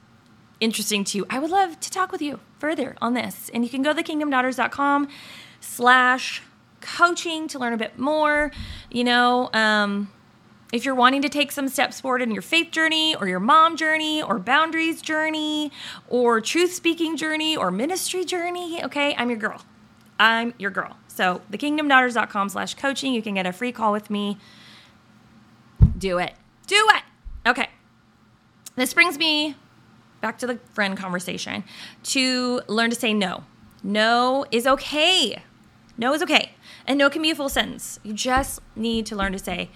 interesting 0.61 1.03
to 1.05 1.17
you, 1.17 1.25
I 1.29 1.39
would 1.39 1.51
love 1.51 1.79
to 1.81 1.89
talk 1.89 2.13
with 2.13 2.21
you 2.21 2.39
further 2.59 2.95
on 3.01 3.13
this. 3.13 3.49
And 3.53 3.63
you 3.65 3.69
can 3.69 3.81
go 3.81 3.93
to 3.93 4.01
thekingdomdaughters.com 4.01 5.09
slash 5.59 6.41
coaching 6.79 7.49
to 7.49 7.59
learn 7.59 7.73
a 7.73 7.77
bit 7.77 7.99
more. 7.99 8.51
You 8.89 9.03
know, 9.03 9.49
um, 9.53 10.11
if 10.71 10.85
you're 10.85 10.95
wanting 10.95 11.21
to 11.23 11.29
take 11.29 11.51
some 11.51 11.67
steps 11.67 11.99
forward 11.99 12.21
in 12.21 12.31
your 12.31 12.41
faith 12.41 12.71
journey 12.71 13.15
or 13.15 13.27
your 13.27 13.39
mom 13.39 13.75
journey 13.75 14.21
or 14.21 14.37
boundaries 14.37 15.01
journey 15.01 15.71
or 16.07 16.39
truth 16.41 16.73
speaking 16.73 17.17
journey 17.17 17.57
or 17.57 17.71
ministry 17.71 18.23
journey, 18.23 18.83
okay, 18.83 19.15
I'm 19.17 19.29
your 19.29 19.39
girl. 19.39 19.61
I'm 20.19 20.53
your 20.59 20.71
girl. 20.71 20.97
So 21.07 21.41
thekingdomdaughters.com 21.51 22.49
slash 22.49 22.75
coaching, 22.75 23.13
you 23.13 23.21
can 23.21 23.33
get 23.33 23.45
a 23.45 23.51
free 23.51 23.71
call 23.71 23.91
with 23.91 24.09
me. 24.09 24.37
Do 25.97 26.19
it. 26.19 26.33
Do 26.67 26.87
it. 26.95 27.03
Okay. 27.49 27.69
This 28.75 28.93
brings 28.93 29.17
me 29.17 29.55
back 30.21 30.37
to 30.39 30.47
the 30.47 30.57
friend 30.73 30.97
conversation 30.97 31.63
to 32.03 32.61
learn 32.67 32.89
to 32.89 32.95
say 32.95 33.13
no. 33.13 33.43
No 33.81 34.45
is 34.51 34.67
okay. 34.67 35.41
No 35.97 36.13
is 36.13 36.21
okay. 36.21 36.51
And 36.85 36.97
no 36.97 37.09
can 37.09 37.21
be 37.21 37.31
a 37.31 37.35
full 37.35 37.49
sentence. 37.49 37.99
You 38.03 38.13
just 38.13 38.61
need 38.75 39.05
to 39.07 39.15
learn 39.15 39.31
to 39.31 39.39
say 39.39 39.69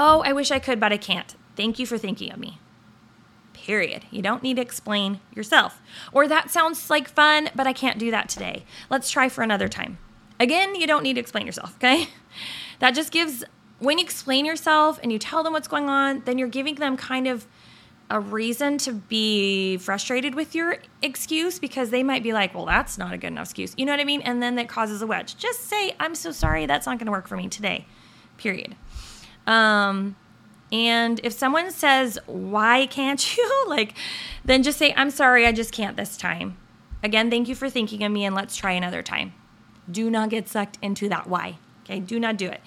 Oh, 0.00 0.22
I 0.24 0.32
wish 0.32 0.52
I 0.52 0.60
could, 0.60 0.78
but 0.78 0.92
I 0.92 0.96
can't. 0.96 1.34
Thank 1.56 1.80
you 1.80 1.84
for 1.84 1.98
thinking 1.98 2.30
of 2.30 2.38
me. 2.38 2.60
Period. 3.52 4.04
You 4.12 4.22
don't 4.22 4.44
need 4.44 4.54
to 4.54 4.62
explain 4.62 5.18
yourself. 5.34 5.82
Or 6.12 6.28
that 6.28 6.52
sounds 6.52 6.88
like 6.88 7.08
fun, 7.08 7.50
but 7.56 7.66
I 7.66 7.72
can't 7.72 7.98
do 7.98 8.12
that 8.12 8.28
today. 8.28 8.64
Let's 8.90 9.10
try 9.10 9.28
for 9.28 9.42
another 9.42 9.66
time. 9.66 9.98
Again, 10.38 10.76
you 10.76 10.86
don't 10.86 11.02
need 11.02 11.14
to 11.14 11.20
explain 11.20 11.46
yourself, 11.46 11.74
okay? 11.76 12.06
That 12.78 12.92
just 12.92 13.10
gives, 13.10 13.42
when 13.80 13.98
you 13.98 14.04
explain 14.04 14.44
yourself 14.44 15.00
and 15.02 15.10
you 15.10 15.18
tell 15.18 15.42
them 15.42 15.52
what's 15.52 15.66
going 15.66 15.88
on, 15.88 16.22
then 16.26 16.38
you're 16.38 16.46
giving 16.46 16.76
them 16.76 16.96
kind 16.96 17.26
of 17.26 17.48
a 18.08 18.20
reason 18.20 18.78
to 18.78 18.92
be 18.92 19.78
frustrated 19.78 20.36
with 20.36 20.54
your 20.54 20.76
excuse 21.02 21.58
because 21.58 21.90
they 21.90 22.04
might 22.04 22.22
be 22.22 22.32
like, 22.32 22.54
well, 22.54 22.66
that's 22.66 22.98
not 22.98 23.12
a 23.12 23.18
good 23.18 23.32
enough 23.32 23.46
excuse. 23.46 23.74
You 23.76 23.84
know 23.84 23.90
what 23.94 24.00
I 24.00 24.04
mean? 24.04 24.20
And 24.20 24.40
then 24.40 24.54
that 24.54 24.68
causes 24.68 25.02
a 25.02 25.08
wedge. 25.08 25.36
Just 25.38 25.64
say, 25.64 25.96
I'm 25.98 26.14
so 26.14 26.30
sorry, 26.30 26.66
that's 26.66 26.86
not 26.86 26.98
going 26.98 27.06
to 27.06 27.10
work 27.10 27.26
for 27.26 27.36
me 27.36 27.48
today. 27.48 27.84
Period. 28.36 28.76
Um, 29.48 30.14
and 30.70 31.20
if 31.24 31.32
someone 31.32 31.70
says, 31.72 32.18
Why 32.26 32.86
can't 32.86 33.36
you? 33.36 33.64
like, 33.66 33.94
then 34.44 34.62
just 34.62 34.78
say, 34.78 34.94
I'm 34.96 35.10
sorry, 35.10 35.46
I 35.46 35.52
just 35.52 35.72
can't 35.72 35.96
this 35.96 36.16
time. 36.16 36.56
Again, 37.02 37.30
thank 37.30 37.48
you 37.48 37.54
for 37.54 37.70
thinking 37.70 38.04
of 38.04 38.12
me, 38.12 38.24
and 38.24 38.34
let's 38.34 38.56
try 38.56 38.72
another 38.72 39.02
time. 39.02 39.32
Do 39.90 40.10
not 40.10 40.30
get 40.30 40.48
sucked 40.48 40.78
into 40.82 41.08
that 41.08 41.26
why. 41.26 41.58
Okay, 41.84 42.00
do 42.00 42.20
not 42.20 42.36
do 42.36 42.46
it. 42.46 42.60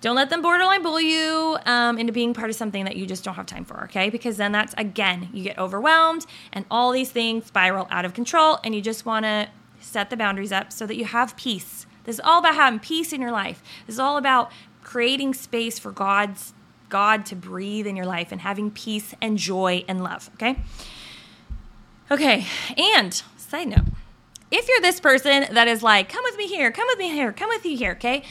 Don't 0.00 0.16
let 0.16 0.30
them 0.30 0.40
borderline 0.40 0.82
bully 0.82 1.12
you 1.12 1.58
um, 1.66 1.98
into 1.98 2.12
being 2.12 2.32
part 2.32 2.48
of 2.48 2.56
something 2.56 2.84
that 2.84 2.96
you 2.96 3.06
just 3.06 3.22
don't 3.22 3.34
have 3.34 3.46
time 3.46 3.64
for, 3.66 3.84
okay? 3.84 4.08
Because 4.08 4.38
then 4.38 4.50
that's, 4.50 4.74
again, 4.78 5.28
you 5.32 5.44
get 5.44 5.58
overwhelmed 5.58 6.24
and 6.52 6.64
all 6.70 6.90
these 6.90 7.10
things 7.10 7.46
spiral 7.46 7.86
out 7.90 8.04
of 8.04 8.14
control, 8.14 8.58
and 8.64 8.74
you 8.74 8.80
just 8.80 9.04
wanna 9.04 9.50
set 9.78 10.10
the 10.10 10.16
boundaries 10.16 10.52
up 10.52 10.72
so 10.72 10.86
that 10.86 10.96
you 10.96 11.04
have 11.04 11.36
peace. 11.36 11.86
This 12.04 12.16
is 12.16 12.20
all 12.20 12.38
about 12.38 12.54
having 12.54 12.80
peace 12.80 13.12
in 13.12 13.20
your 13.20 13.30
life. 13.30 13.62
This 13.86 13.96
is 13.96 14.00
all 14.00 14.16
about 14.16 14.50
creating 14.90 15.32
space 15.32 15.78
for 15.78 15.92
God's 15.92 16.52
God 16.88 17.24
to 17.26 17.36
breathe 17.36 17.86
in 17.86 17.94
your 17.94 18.06
life 18.06 18.32
and 18.32 18.40
having 18.40 18.72
peace 18.72 19.14
and 19.22 19.38
joy 19.38 19.84
and 19.86 20.02
love, 20.02 20.28
okay? 20.34 20.56
Okay, 22.10 22.44
and 22.76 23.22
side 23.36 23.68
note, 23.68 23.84
if 24.50 24.68
you're 24.68 24.80
this 24.80 24.98
person 24.98 25.46
that 25.52 25.68
is 25.68 25.84
like, 25.84 26.08
come 26.08 26.24
with 26.24 26.36
me 26.36 26.48
here, 26.48 26.72
come 26.72 26.88
with 26.88 26.98
me 26.98 27.08
here, 27.08 27.32
come 27.32 27.48
with 27.50 27.64
you 27.64 27.76
here, 27.76 27.92
okay? 27.92 28.24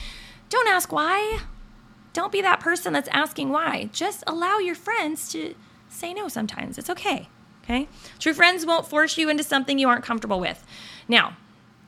Don't 0.50 0.68
ask 0.68 0.92
why. 0.92 1.40
Don't 2.12 2.30
be 2.34 2.42
that 2.42 2.60
person 2.60 2.92
that's 2.92 3.08
asking 3.08 3.52
why. 3.52 3.90
Just 3.94 4.26
allow 4.28 4.58
your 4.58 4.76
friends 4.76 5.32
to 5.32 5.56
say 5.88 6.14
no 6.14 6.28
sometimes. 6.28 6.78
It's 6.78 6.90
okay, 6.90 7.30
okay? 7.64 7.88
True 8.20 8.34
friends 8.34 8.66
won't 8.66 8.86
force 8.86 9.18
you 9.18 9.30
into 9.30 9.44
something 9.46 9.80
you 9.80 9.88
aren't 9.88 10.04
comfortable 10.04 10.42
with. 10.42 10.66
Now, 11.08 11.38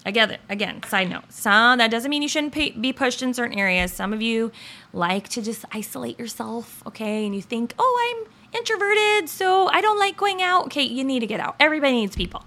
Again, 0.05 0.39
again, 0.49 0.81
side 0.83 1.09
note. 1.09 1.25
Some 1.29 1.77
that 1.77 1.91
doesn't 1.91 2.09
mean 2.09 2.23
you 2.23 2.27
shouldn't 2.27 2.53
pay, 2.53 2.71
be 2.71 2.91
pushed 2.91 3.21
in 3.21 3.33
certain 3.33 3.57
areas. 3.57 3.93
Some 3.93 4.13
of 4.13 4.21
you 4.21 4.51
like 4.93 5.29
to 5.29 5.41
just 5.41 5.63
isolate 5.71 6.17
yourself, 6.17 6.81
okay? 6.87 7.25
And 7.25 7.35
you 7.35 7.41
think, 7.41 7.75
"Oh, 7.77 8.25
I'm 8.25 8.57
introverted, 8.57 9.29
so 9.29 9.67
I 9.67 9.79
don't 9.81 9.99
like 9.99 10.17
going 10.17 10.41
out." 10.41 10.65
Okay, 10.65 10.81
you 10.81 11.03
need 11.03 11.19
to 11.19 11.27
get 11.27 11.39
out. 11.39 11.55
Everybody 11.59 11.93
needs 11.93 12.15
people. 12.15 12.45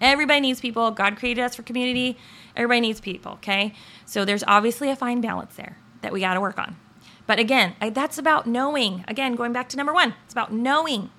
Everybody 0.00 0.40
needs 0.40 0.60
people. 0.60 0.90
God 0.90 1.16
created 1.16 1.42
us 1.42 1.56
for 1.56 1.62
community. 1.62 2.16
Everybody 2.56 2.80
needs 2.80 3.00
people, 3.00 3.32
okay? 3.32 3.74
So 4.06 4.24
there's 4.24 4.44
obviously 4.46 4.90
a 4.90 4.96
fine 4.96 5.20
balance 5.20 5.54
there 5.56 5.78
that 6.02 6.12
we 6.12 6.20
got 6.20 6.34
to 6.34 6.40
work 6.40 6.58
on. 6.58 6.76
But 7.26 7.38
again, 7.38 7.74
I, 7.80 7.90
that's 7.90 8.18
about 8.18 8.46
knowing. 8.46 9.04
Again, 9.08 9.34
going 9.34 9.52
back 9.52 9.68
to 9.70 9.76
number 9.76 9.94
1, 9.94 10.14
it's 10.24 10.34
about 10.34 10.52
knowing 10.52 11.10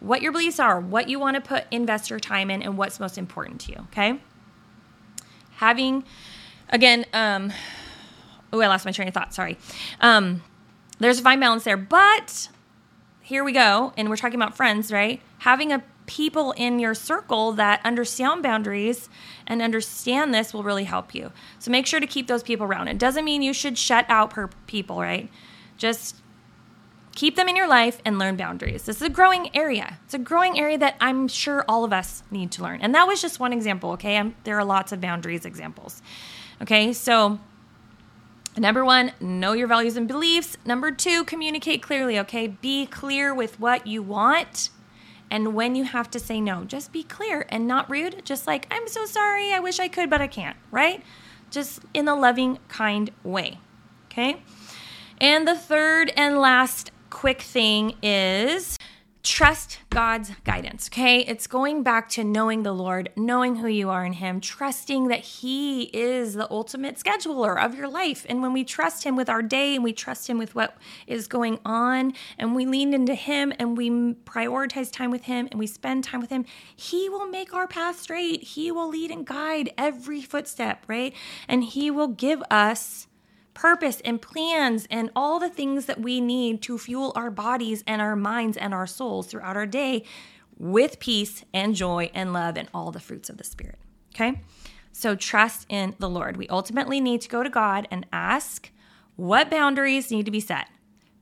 what 0.00 0.22
your 0.22 0.32
beliefs 0.32 0.58
are, 0.58 0.80
what 0.80 1.08
you 1.08 1.18
want 1.18 1.36
to 1.36 1.40
put 1.40 1.64
invest 1.70 2.10
your 2.10 2.20
time 2.20 2.50
in 2.50 2.62
and 2.62 2.76
what's 2.76 2.98
most 2.98 3.16
important 3.16 3.60
to 3.62 3.72
you, 3.72 3.78
okay? 3.92 4.20
Having 5.64 6.04
again 6.68 7.06
um 7.14 7.50
oh 8.52 8.60
i 8.60 8.66
lost 8.66 8.84
my 8.84 8.92
train 8.92 9.08
of 9.08 9.14
thought 9.14 9.32
sorry. 9.32 9.56
Um 10.00 10.42
there's 10.98 11.18
a 11.18 11.22
fine 11.22 11.40
balance 11.40 11.64
there 11.64 11.78
but 11.78 12.48
here 13.22 13.42
we 13.42 13.52
go 13.52 13.92
and 13.96 14.10
we're 14.10 14.16
talking 14.16 14.40
about 14.40 14.54
friends 14.56 14.92
right? 14.92 15.22
Having 15.38 15.72
a 15.72 15.82
people 16.06 16.52
in 16.52 16.78
your 16.78 16.92
circle 16.92 17.52
that 17.52 17.80
understand 17.82 18.42
boundaries 18.42 19.08
and 19.46 19.62
understand 19.62 20.34
this 20.34 20.52
will 20.52 20.62
really 20.62 20.84
help 20.84 21.14
you. 21.14 21.32
So 21.58 21.70
make 21.70 21.86
sure 21.86 21.98
to 21.98 22.06
keep 22.06 22.26
those 22.26 22.42
people 22.42 22.66
around. 22.66 22.88
It 22.88 22.98
doesn't 22.98 23.24
mean 23.24 23.40
you 23.40 23.54
should 23.54 23.78
shut 23.78 24.04
out 24.10 24.28
per 24.30 24.48
people 24.66 25.00
right? 25.00 25.30
Just 25.78 26.16
Keep 27.14 27.36
them 27.36 27.48
in 27.48 27.54
your 27.54 27.68
life 27.68 28.00
and 28.04 28.18
learn 28.18 28.36
boundaries. 28.36 28.84
This 28.84 28.96
is 28.96 29.02
a 29.02 29.08
growing 29.08 29.54
area. 29.56 29.98
It's 30.04 30.14
a 30.14 30.18
growing 30.18 30.58
area 30.58 30.76
that 30.78 30.96
I'm 31.00 31.28
sure 31.28 31.64
all 31.68 31.84
of 31.84 31.92
us 31.92 32.24
need 32.30 32.50
to 32.52 32.62
learn. 32.62 32.80
And 32.80 32.94
that 32.94 33.06
was 33.06 33.22
just 33.22 33.38
one 33.38 33.52
example, 33.52 33.92
okay? 33.92 34.16
I'm, 34.16 34.34
there 34.42 34.58
are 34.58 34.64
lots 34.64 34.90
of 34.90 35.00
boundaries 35.00 35.44
examples. 35.44 36.02
Okay, 36.60 36.92
so 36.92 37.38
number 38.56 38.84
one, 38.84 39.12
know 39.20 39.52
your 39.52 39.68
values 39.68 39.96
and 39.96 40.08
beliefs. 40.08 40.56
Number 40.64 40.90
two, 40.90 41.24
communicate 41.24 41.82
clearly, 41.82 42.18
okay? 42.18 42.48
Be 42.48 42.84
clear 42.86 43.32
with 43.32 43.60
what 43.60 43.86
you 43.86 44.02
want 44.02 44.70
and 45.30 45.54
when 45.54 45.76
you 45.76 45.84
have 45.84 46.10
to 46.10 46.18
say 46.18 46.40
no. 46.40 46.64
Just 46.64 46.92
be 46.92 47.04
clear 47.04 47.46
and 47.48 47.66
not 47.66 47.88
rude. 47.88 48.24
Just 48.24 48.46
like, 48.46 48.66
I'm 48.72 48.88
so 48.88 49.04
sorry, 49.06 49.52
I 49.52 49.60
wish 49.60 49.78
I 49.78 49.86
could, 49.86 50.10
but 50.10 50.20
I 50.20 50.26
can't, 50.26 50.56
right? 50.72 51.02
Just 51.50 51.82
in 51.92 52.08
a 52.08 52.14
loving, 52.14 52.58
kind 52.68 53.10
way, 53.22 53.58
okay? 54.06 54.42
And 55.18 55.46
the 55.46 55.56
third 55.56 56.12
and 56.16 56.38
last 56.38 56.90
quick 57.14 57.40
thing 57.40 57.94
is 58.02 58.76
trust 59.22 59.78
God's 59.88 60.32
guidance, 60.42 60.90
okay? 60.92 61.20
It's 61.20 61.46
going 61.46 61.84
back 61.84 62.08
to 62.10 62.24
knowing 62.24 62.64
the 62.64 62.72
Lord, 62.72 63.08
knowing 63.16 63.56
who 63.56 63.68
you 63.68 63.88
are 63.88 64.04
in 64.04 64.14
Him, 64.14 64.40
trusting 64.40 65.06
that 65.08 65.20
He 65.20 65.84
is 65.94 66.34
the 66.34 66.50
ultimate 66.50 66.96
scheduler 66.96 67.58
of 67.58 67.76
your 67.76 67.88
life. 67.88 68.26
And 68.28 68.42
when 68.42 68.52
we 68.52 68.64
trust 68.64 69.04
Him 69.04 69.14
with 69.14 69.30
our 69.30 69.42
day 69.42 69.76
and 69.76 69.84
we 69.84 69.92
trust 69.92 70.28
Him 70.28 70.38
with 70.38 70.56
what 70.56 70.76
is 71.06 71.28
going 71.28 71.60
on 71.64 72.14
and 72.36 72.54
we 72.54 72.66
lean 72.66 72.92
into 72.92 73.14
Him 73.14 73.52
and 73.60 73.78
we 73.78 73.88
prioritize 73.90 74.92
time 74.92 75.12
with 75.12 75.24
Him 75.24 75.46
and 75.52 75.58
we 75.58 75.68
spend 75.68 76.02
time 76.04 76.20
with 76.20 76.30
Him, 76.30 76.44
He 76.74 77.08
will 77.08 77.28
make 77.28 77.54
our 77.54 77.68
path 77.68 78.00
straight. 78.00 78.42
He 78.42 78.72
will 78.72 78.90
lead 78.90 79.12
and 79.12 79.24
guide 79.24 79.72
every 79.78 80.20
footstep, 80.20 80.84
right? 80.88 81.14
And 81.48 81.62
He 81.62 81.92
will 81.92 82.08
give 82.08 82.42
us 82.50 83.06
purpose 83.54 84.00
and 84.04 84.20
plans 84.20 84.86
and 84.90 85.10
all 85.14 85.38
the 85.38 85.48
things 85.48 85.86
that 85.86 86.00
we 86.00 86.20
need 86.20 86.60
to 86.62 86.76
fuel 86.76 87.12
our 87.14 87.30
bodies 87.30 87.82
and 87.86 88.02
our 88.02 88.16
minds 88.16 88.56
and 88.56 88.74
our 88.74 88.86
souls 88.86 89.28
throughout 89.28 89.56
our 89.56 89.66
day 89.66 90.04
with 90.58 90.98
peace 90.98 91.44
and 91.54 91.74
joy 91.74 92.10
and 92.14 92.32
love 92.32 92.56
and 92.56 92.68
all 92.74 92.90
the 92.90 93.00
fruits 93.00 93.30
of 93.30 93.38
the 93.38 93.44
Spirit. 93.44 93.78
Okay? 94.14 94.40
So 94.92 95.16
trust 95.16 95.66
in 95.68 95.94
the 95.98 96.10
Lord. 96.10 96.36
We 96.36 96.48
ultimately 96.48 97.00
need 97.00 97.20
to 97.22 97.28
go 97.28 97.42
to 97.42 97.50
God 97.50 97.88
and 97.90 98.06
ask 98.12 98.70
what 99.16 99.50
boundaries 99.50 100.10
need 100.10 100.26
to 100.26 100.30
be 100.30 100.40
set. 100.40 100.68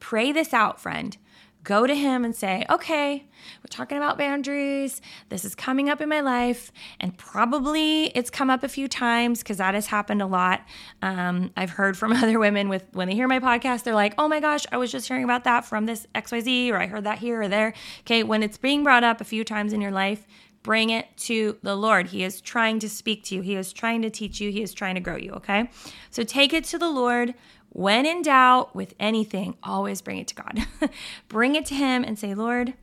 Pray 0.01 0.33
this 0.33 0.53
out, 0.53 0.81
friend 0.81 1.17
go 1.65 1.87
to 1.87 1.95
him 1.95 2.25
and 2.25 2.35
say, 2.35 2.65
okay, 2.69 3.25
we're 3.61 3.69
talking 3.71 3.97
about 3.97 4.19
boundaries. 4.19 5.01
This 5.29 5.45
is 5.45 5.55
coming 5.55 5.89
up 5.89 6.01
in 6.01 6.09
my 6.09 6.21
life. 6.21 6.73
And 7.01 7.17
probably 7.17 8.07
it's 8.07 8.31
come 8.31 8.51
up 8.51 8.63
a 8.63 8.69
few 8.69 8.89
times 8.89 9.41
because 9.41 9.59
that 9.59 9.75
has 9.75 9.87
happened 9.87 10.23
a 10.23 10.27
lot. 10.27 10.63
Um, 11.03 11.51
I've 11.57 11.71
heard 11.71 11.97
from 11.97 12.13
other 12.13 12.39
women 12.39 12.69
with 12.69 12.85
when 12.93 13.09
they 13.09 13.15
hear 13.15 13.29
my 13.29 13.39
podcast, 13.39 13.85
they're 13.85 13.95
like, 13.95 14.15
oh 14.19 14.29
my 14.29 14.41
gosh, 14.41 14.67
I 14.73 14.77
was 14.77 14.91
just 14.91 15.07
hearing 15.07 15.25
about 15.25 15.45
that 15.45 15.65
from 15.65 15.87
this 15.87 16.07
XYZ, 16.15 16.71
or 16.71 16.79
I 16.79 16.87
heard 16.87 17.05
that 17.05 17.19
here 17.19 17.43
or 17.43 17.49
there. 17.49 17.75
Okay, 18.01 18.23
when 18.23 18.43
it's 18.43 18.59
being 18.59 18.83
brought 18.83 19.05
up 19.05 19.21
a 19.21 19.25
few 19.25 19.45
times 19.45 19.73
in 19.73 19.81
your 19.81 19.93
life, 19.93 20.27
bring 20.63 20.91
it 20.91 21.07
to 21.17 21.59
the 21.63 21.77
Lord. 21.77 22.09
He 22.09 22.23
is 22.25 22.41
trying 22.41 22.79
to 22.81 22.89
speak 22.89 23.25
to 23.25 23.37
you, 23.37 23.41
He 23.41 23.57
is 23.57 23.73
trying 23.73 24.03
to 24.03 24.11
teach 24.11 24.41
you, 24.41 24.51
He 24.51 24.63
is 24.63 24.73
trying 24.75 24.95
to 24.95 25.01
grow 25.01 25.17
you. 25.17 25.33
Okay, 25.33 25.69
so 26.11 26.23
take 26.23 26.53
it 26.53 26.65
to 26.65 26.79
the 26.79 26.91
Lord 26.91 27.35
when 27.73 28.05
in 28.05 28.23
doubt 28.23 28.75
with 28.75 28.95
anything, 29.01 29.57
always 29.63 30.03
bring 30.03 30.19
it 30.19 30.29
to 30.29 30.35
God. 30.35 30.67
bring 31.29 31.55
it 31.55 31.65
to 31.67 31.75
Him 31.75 32.05
and 32.05 32.19
say, 32.19 32.35
Lord, 32.35 32.75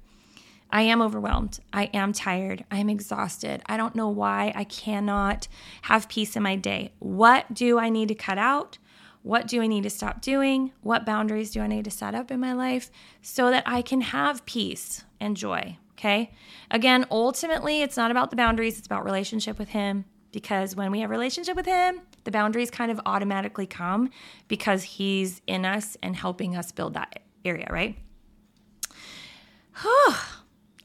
I 0.72 0.82
am 0.84 1.02
overwhelmed. 1.02 1.60
I 1.72 1.86
am 1.86 2.14
tired. 2.14 2.66
I 2.72 2.78
am 2.78 2.90
exhausted. 2.90 3.62
I 3.68 3.78
don't 3.78 3.96
know 3.96 4.10
why 4.10 4.52
I 4.56 4.64
cannot 4.64 5.48
have 5.84 6.10
peace 6.10 6.36
in 6.36 6.44
my 6.44 6.56
day. 6.56 6.92
What 7.00 7.54
do 7.54 7.80
I 7.80 7.90
need 7.90 8.08
to 8.10 8.16
cut 8.16 8.38
out? 8.38 8.78
What 9.22 9.48
do 9.48 9.62
I 9.62 9.68
need 9.68 9.84
to 9.84 9.90
stop 9.90 10.22
doing? 10.22 10.72
What 10.82 11.06
boundaries 11.06 11.52
do 11.52 11.62
I 11.62 11.68
need 11.68 11.86
to 11.86 11.92
set 11.92 12.16
up 12.16 12.32
in 12.32 12.40
my 12.40 12.54
life 12.54 12.90
so 13.22 13.52
that 13.52 13.64
I 13.66 13.82
can 13.82 14.02
have 14.02 14.46
peace 14.46 15.04
and 15.20 15.36
joy? 15.36 15.78
Okay. 15.94 16.32
Again, 16.72 17.06
ultimately, 17.12 17.82
it's 17.82 17.98
not 17.98 18.12
about 18.12 18.30
the 18.30 18.38
boundaries, 18.38 18.78
it's 18.78 18.88
about 18.88 19.04
relationship 19.04 19.60
with 19.60 19.70
Him. 19.70 20.06
Because 20.32 20.76
when 20.76 20.92
we 20.92 21.02
have 21.02 21.10
relationship 21.10 21.56
with 21.56 21.66
Him, 21.66 22.02
the 22.24 22.32
boundaries 22.32 22.70
kind 22.70 22.92
of 22.92 23.00
automatically 23.06 23.66
come 23.66 24.10
because 24.48 24.84
he's 24.84 25.42
in 25.48 25.66
us 25.66 25.98
and 26.02 26.16
helping 26.16 26.56
us 26.56 26.72
build 26.72 26.94
that 26.94 27.20
area, 27.46 27.68
right? 27.70 27.98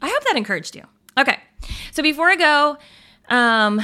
I 0.01 0.09
hope 0.09 0.25
that 0.25 0.37
encouraged 0.37 0.77
you. 0.77 0.83
Okay. 1.19 1.39
So 1.93 2.03
before 2.03 2.29
I 2.29 2.37
go, 2.37 2.77
um, 3.29 3.81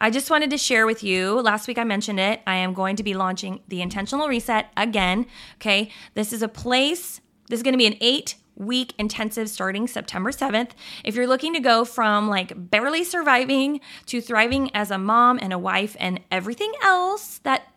I 0.00 0.10
just 0.10 0.30
wanted 0.30 0.50
to 0.50 0.58
share 0.58 0.86
with 0.86 1.02
you. 1.04 1.40
Last 1.40 1.68
week 1.68 1.78
I 1.78 1.84
mentioned 1.84 2.18
it. 2.18 2.40
I 2.46 2.56
am 2.56 2.74
going 2.74 2.96
to 2.96 3.02
be 3.02 3.14
launching 3.14 3.60
the 3.68 3.80
Intentional 3.80 4.28
Reset 4.28 4.70
again. 4.76 5.26
Okay. 5.56 5.90
This 6.14 6.32
is 6.32 6.42
a 6.42 6.48
place, 6.48 7.20
this 7.48 7.58
is 7.58 7.62
going 7.62 7.74
to 7.74 7.78
be 7.78 7.86
an 7.86 7.96
eight 8.00 8.34
week 8.54 8.94
intensive 8.98 9.48
starting 9.48 9.86
September 9.86 10.30
7th. 10.30 10.70
If 11.04 11.14
you're 11.14 11.26
looking 11.26 11.54
to 11.54 11.60
go 11.60 11.84
from 11.84 12.28
like 12.28 12.52
barely 12.70 13.04
surviving 13.04 13.80
to 14.06 14.20
thriving 14.20 14.74
as 14.74 14.90
a 14.90 14.98
mom 14.98 15.38
and 15.40 15.52
a 15.52 15.58
wife 15.58 15.96
and 15.98 16.20
everything 16.30 16.72
else 16.82 17.38
that 17.44 17.72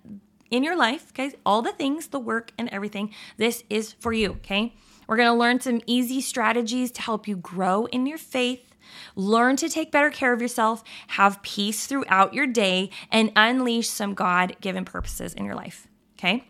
in 0.51 0.63
your 0.63 0.75
life, 0.75 1.11
okay, 1.11 1.33
all 1.45 1.61
the 1.61 1.71
things, 1.71 2.07
the 2.07 2.19
work 2.19 2.51
and 2.57 2.69
everything, 2.69 3.13
this 3.38 3.63
is 3.69 3.93
for 3.93 4.13
you, 4.13 4.31
okay? 4.31 4.75
We're 5.07 5.17
to 5.17 5.33
learn 5.33 5.59
some 5.59 5.81
easy 5.85 6.21
strategies 6.21 6.91
to 6.93 7.01
help 7.01 7.27
you 7.27 7.35
grow 7.38 7.85
in 7.85 8.05
your 8.05 8.17
faith. 8.17 8.75
Learn 9.15 9.55
to 9.57 9.69
take 9.69 9.91
better 9.91 10.09
care 10.09 10.33
of 10.33 10.41
yourself, 10.41 10.83
have 11.07 11.41
peace 11.41 11.88
throughout 11.88 12.33
your 12.33 12.47
day, 12.47 12.89
and 13.11 13.31
unleash 13.35 13.89
some 13.89 14.13
God 14.13 14.55
given 14.61 14.85
purposes 14.85 15.33
in 15.33 15.45
your 15.45 15.55
life. 15.55 15.88
Okay? 16.17 16.45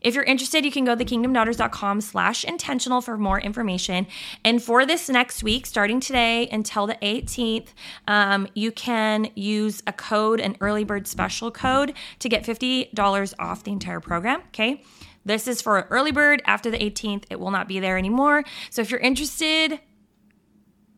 If 0.00 0.14
you're 0.14 0.24
interested, 0.24 0.64
you 0.64 0.70
can 0.70 0.84
go 0.84 0.94
to 0.94 1.04
thekingdomdaughters.com 1.04 2.00
slash 2.00 2.44
intentional 2.44 3.00
for 3.00 3.16
more 3.16 3.40
information. 3.40 4.06
And 4.44 4.62
for 4.62 4.86
this 4.86 5.08
next 5.08 5.42
week, 5.42 5.66
starting 5.66 6.00
today 6.00 6.48
until 6.50 6.86
the 6.86 6.94
18th, 6.96 7.68
um, 8.06 8.48
you 8.54 8.70
can 8.72 9.30
use 9.34 9.82
a 9.86 9.92
code, 9.92 10.40
an 10.40 10.56
early 10.60 10.84
bird 10.84 11.06
special 11.06 11.50
code, 11.50 11.94
to 12.20 12.28
get 12.28 12.44
$50 12.44 13.34
off 13.38 13.64
the 13.64 13.72
entire 13.72 14.00
program. 14.00 14.40
Okay. 14.48 14.82
This 15.24 15.46
is 15.46 15.60
for 15.60 15.86
early 15.90 16.12
bird 16.12 16.42
after 16.46 16.70
the 16.70 16.78
18th. 16.78 17.24
It 17.28 17.38
will 17.38 17.50
not 17.50 17.68
be 17.68 17.80
there 17.80 17.98
anymore. 17.98 18.44
So 18.70 18.80
if 18.80 18.90
you're 18.90 19.00
interested, 19.00 19.80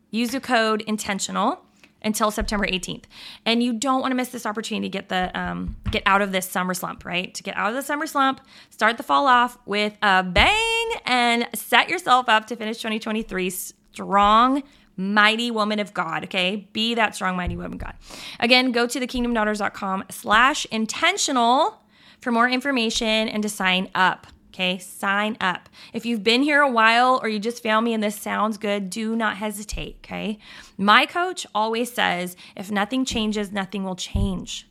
use 0.09 0.31
the 0.31 0.39
code 0.39 0.81
intentional 0.87 1.65
until 2.01 2.31
September 2.31 2.65
18th. 2.65 3.03
And 3.45 3.61
you 3.61 3.73
don't 3.73 4.01
want 4.01 4.11
to 4.11 4.15
miss 4.15 4.29
this 4.29 4.45
opportunity 4.45 4.89
to 4.89 4.91
get 4.91 5.09
the 5.09 5.37
um, 5.39 5.75
get 5.91 6.03
out 6.05 6.21
of 6.21 6.31
this 6.31 6.49
summer 6.49 6.73
slump, 6.73 7.05
right? 7.05 7.33
To 7.33 7.43
get 7.43 7.55
out 7.55 7.69
of 7.69 7.75
the 7.75 7.81
summer 7.81 8.07
slump, 8.07 8.41
start 8.69 8.97
the 8.97 9.03
fall 9.03 9.27
off 9.27 9.57
with 9.65 9.97
a 10.01 10.23
bang 10.23 10.89
and 11.05 11.47
set 11.53 11.89
yourself 11.89 12.29
up 12.29 12.47
to 12.47 12.55
finish 12.55 12.77
2023 12.77 13.49
strong 13.49 14.63
mighty 14.97 15.51
woman 15.51 15.79
of 15.79 15.93
God, 15.93 16.25
okay? 16.25 16.67
Be 16.73 16.95
that 16.95 17.15
strong, 17.15 17.35
mighty 17.35 17.55
woman 17.55 17.73
of 17.73 17.79
God. 17.79 17.95
Again, 18.39 18.71
go 18.71 18.85
to 18.87 18.99
thekingdomdaughters.com 18.99 20.05
slash 20.09 20.65
intentional 20.65 21.81
for 22.19 22.31
more 22.31 22.47
information 22.47 23.27
and 23.27 23.41
to 23.41 23.49
sign 23.49 23.89
up. 23.95 24.27
Okay, 24.53 24.79
sign 24.79 25.37
up. 25.39 25.69
If 25.93 26.05
you've 26.05 26.23
been 26.23 26.43
here 26.43 26.61
a 26.61 26.69
while 26.69 27.21
or 27.23 27.29
you 27.29 27.39
just 27.39 27.63
found 27.63 27.85
me 27.85 27.93
and 27.93 28.03
this 28.03 28.19
sounds 28.19 28.57
good, 28.57 28.89
do 28.89 29.15
not 29.15 29.37
hesitate. 29.37 29.97
Okay, 30.03 30.39
my 30.77 31.05
coach 31.05 31.47
always 31.55 31.91
says 31.91 32.35
if 32.55 32.69
nothing 32.69 33.05
changes, 33.05 33.51
nothing 33.51 33.85
will 33.85 33.95
change. 33.95 34.67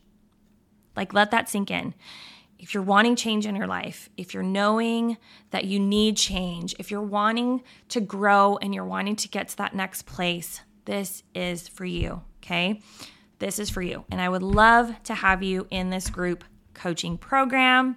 Like, 0.96 1.14
let 1.14 1.30
that 1.30 1.48
sink 1.48 1.70
in. 1.70 1.94
If 2.58 2.74
you're 2.74 2.82
wanting 2.82 3.16
change 3.16 3.46
in 3.46 3.56
your 3.56 3.66
life, 3.66 4.10
if 4.18 4.34
you're 4.34 4.42
knowing 4.42 5.16
that 5.50 5.64
you 5.64 5.80
need 5.80 6.18
change, 6.18 6.74
if 6.78 6.90
you're 6.90 7.00
wanting 7.00 7.62
to 7.88 8.02
grow 8.02 8.58
and 8.58 8.74
you're 8.74 8.84
wanting 8.84 9.16
to 9.16 9.28
get 9.28 9.48
to 9.48 9.56
that 9.56 9.74
next 9.74 10.02
place, 10.02 10.60
this 10.84 11.22
is 11.34 11.68
for 11.68 11.86
you. 11.86 12.20
Okay, 12.42 12.82
this 13.38 13.58
is 13.58 13.70
for 13.70 13.80
you. 13.80 14.04
And 14.10 14.20
I 14.20 14.28
would 14.28 14.42
love 14.42 15.02
to 15.04 15.14
have 15.14 15.42
you 15.42 15.66
in 15.70 15.88
this 15.88 16.10
group 16.10 16.44
coaching 16.74 17.16
program. 17.16 17.96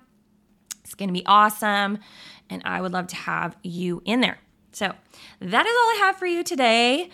It's 0.84 0.96
going 0.96 1.10
to 1.10 1.14
be 1.14 1.26
awesome. 1.26 2.00
And 2.50 2.62
I 2.66 2.82
would 2.82 2.92
love 2.92 3.08
to 3.08 3.16
have 3.16 3.56
you 3.64 4.02
in 4.06 4.22
there. 4.22 4.40
So 4.72 4.94
that 5.40 5.66
is 5.66 5.72
all 5.72 5.90
I 5.90 5.98
have 6.02 6.18
for 6.18 6.26
you 6.26 6.44
today. 6.44 7.10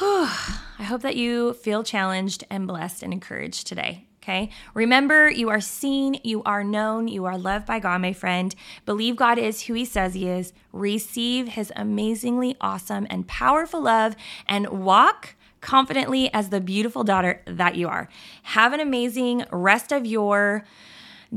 I 0.00 0.84
hope 0.84 1.02
that 1.02 1.16
you 1.16 1.54
feel 1.54 1.82
challenged 1.82 2.44
and 2.48 2.66
blessed 2.66 3.02
and 3.02 3.12
encouraged 3.12 3.66
today. 3.66 4.06
Okay. 4.22 4.50
Remember, 4.74 5.30
you 5.30 5.48
are 5.48 5.62
seen, 5.62 6.20
you 6.22 6.42
are 6.44 6.62
known, 6.62 7.08
you 7.08 7.24
are 7.24 7.38
loved 7.38 7.66
by 7.66 7.78
God, 7.78 8.02
my 8.02 8.12
friend. 8.12 8.54
Believe 8.84 9.16
God 9.16 9.38
is 9.38 9.62
who 9.62 9.72
He 9.74 9.86
says 9.86 10.12
He 10.12 10.28
is. 10.28 10.52
Receive 10.72 11.48
His 11.48 11.72
amazingly 11.74 12.54
awesome 12.60 13.06
and 13.08 13.26
powerful 13.26 13.80
love 13.80 14.14
and 14.46 14.68
walk 14.68 15.36
confidently 15.62 16.32
as 16.34 16.50
the 16.50 16.60
beautiful 16.60 17.02
daughter 17.02 17.40
that 17.46 17.76
you 17.76 17.88
are. 17.88 18.08
Have 18.42 18.74
an 18.74 18.80
amazing 18.80 19.44
rest 19.50 19.90
of 19.90 20.04
your 20.04 20.64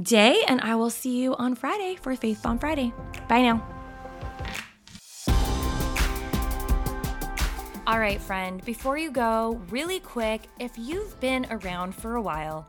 day, 0.01 0.41
and 0.47 0.61
I 0.61 0.75
will 0.75 0.89
see 0.89 1.21
you 1.21 1.35
on 1.35 1.55
Friday 1.55 1.95
for 1.95 2.15
Faith 2.15 2.41
Bomb 2.41 2.59
Friday. 2.59 2.93
Bye 3.27 3.41
now. 3.43 3.67
All 7.85 7.99
right, 7.99 8.19
friend, 8.19 8.63
before 8.63 8.97
you 8.97 9.11
go, 9.11 9.61
really 9.69 9.99
quick, 9.99 10.43
if 10.57 10.71
you've 10.77 11.19
been 11.19 11.45
around 11.51 11.93
for 11.93 12.15
a 12.15 12.21
while 12.21 12.65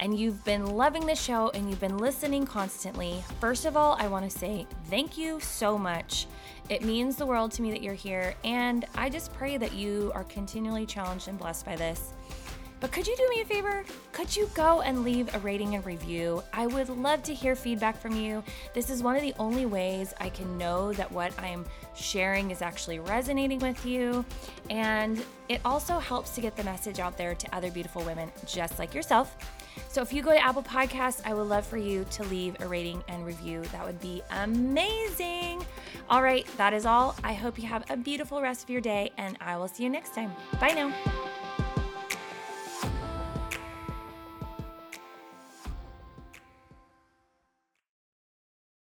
and 0.00 0.18
you've 0.18 0.42
been 0.46 0.64
loving 0.64 1.04
the 1.04 1.14
show 1.14 1.50
and 1.50 1.68
you've 1.68 1.78
been 1.78 1.98
listening 1.98 2.46
constantly, 2.46 3.22
first 3.38 3.66
of 3.66 3.76
all, 3.76 3.96
I 4.00 4.08
want 4.08 4.28
to 4.28 4.38
say 4.38 4.66
thank 4.86 5.18
you 5.18 5.40
so 5.40 5.76
much. 5.76 6.26
It 6.70 6.82
means 6.82 7.16
the 7.16 7.26
world 7.26 7.52
to 7.52 7.62
me 7.62 7.70
that 7.70 7.82
you're 7.82 7.92
here, 7.92 8.34
and 8.44 8.86
I 8.94 9.10
just 9.10 9.32
pray 9.34 9.58
that 9.58 9.74
you 9.74 10.10
are 10.14 10.24
continually 10.24 10.86
challenged 10.86 11.28
and 11.28 11.38
blessed 11.38 11.66
by 11.66 11.76
this. 11.76 12.14
But 12.86 12.92
could 12.92 13.08
you 13.08 13.16
do 13.16 13.28
me 13.30 13.40
a 13.40 13.44
favor? 13.44 13.84
Could 14.12 14.36
you 14.36 14.48
go 14.54 14.80
and 14.80 15.02
leave 15.02 15.34
a 15.34 15.40
rating 15.40 15.74
and 15.74 15.84
review? 15.84 16.44
I 16.52 16.68
would 16.68 16.88
love 16.88 17.20
to 17.24 17.34
hear 17.34 17.56
feedback 17.56 18.00
from 18.00 18.14
you. 18.14 18.44
This 18.74 18.90
is 18.90 19.02
one 19.02 19.16
of 19.16 19.22
the 19.22 19.34
only 19.40 19.66
ways 19.66 20.14
I 20.20 20.28
can 20.28 20.56
know 20.56 20.92
that 20.92 21.10
what 21.10 21.36
I'm 21.36 21.64
sharing 21.96 22.52
is 22.52 22.62
actually 22.62 23.00
resonating 23.00 23.58
with 23.58 23.84
you. 23.84 24.24
And 24.70 25.20
it 25.48 25.60
also 25.64 25.98
helps 25.98 26.30
to 26.36 26.40
get 26.40 26.56
the 26.56 26.62
message 26.62 27.00
out 27.00 27.18
there 27.18 27.34
to 27.34 27.56
other 27.56 27.72
beautiful 27.72 28.02
women 28.02 28.30
just 28.46 28.78
like 28.78 28.94
yourself. 28.94 29.36
So 29.88 30.00
if 30.00 30.12
you 30.12 30.22
go 30.22 30.30
to 30.30 30.38
Apple 30.38 30.62
Podcasts, 30.62 31.20
I 31.24 31.34
would 31.34 31.48
love 31.48 31.66
for 31.66 31.78
you 31.78 32.06
to 32.12 32.22
leave 32.26 32.54
a 32.60 32.68
rating 32.68 33.02
and 33.08 33.26
review. 33.26 33.62
That 33.72 33.84
would 33.84 34.00
be 34.00 34.22
amazing. 34.30 35.66
All 36.08 36.22
right, 36.22 36.46
that 36.56 36.72
is 36.72 36.86
all. 36.86 37.16
I 37.24 37.34
hope 37.34 37.58
you 37.58 37.66
have 37.66 37.90
a 37.90 37.96
beautiful 37.96 38.40
rest 38.40 38.62
of 38.62 38.70
your 38.70 38.80
day, 38.80 39.10
and 39.18 39.36
I 39.40 39.56
will 39.56 39.66
see 39.66 39.82
you 39.82 39.90
next 39.90 40.14
time. 40.14 40.30
Bye 40.60 40.68
now. 40.68 40.94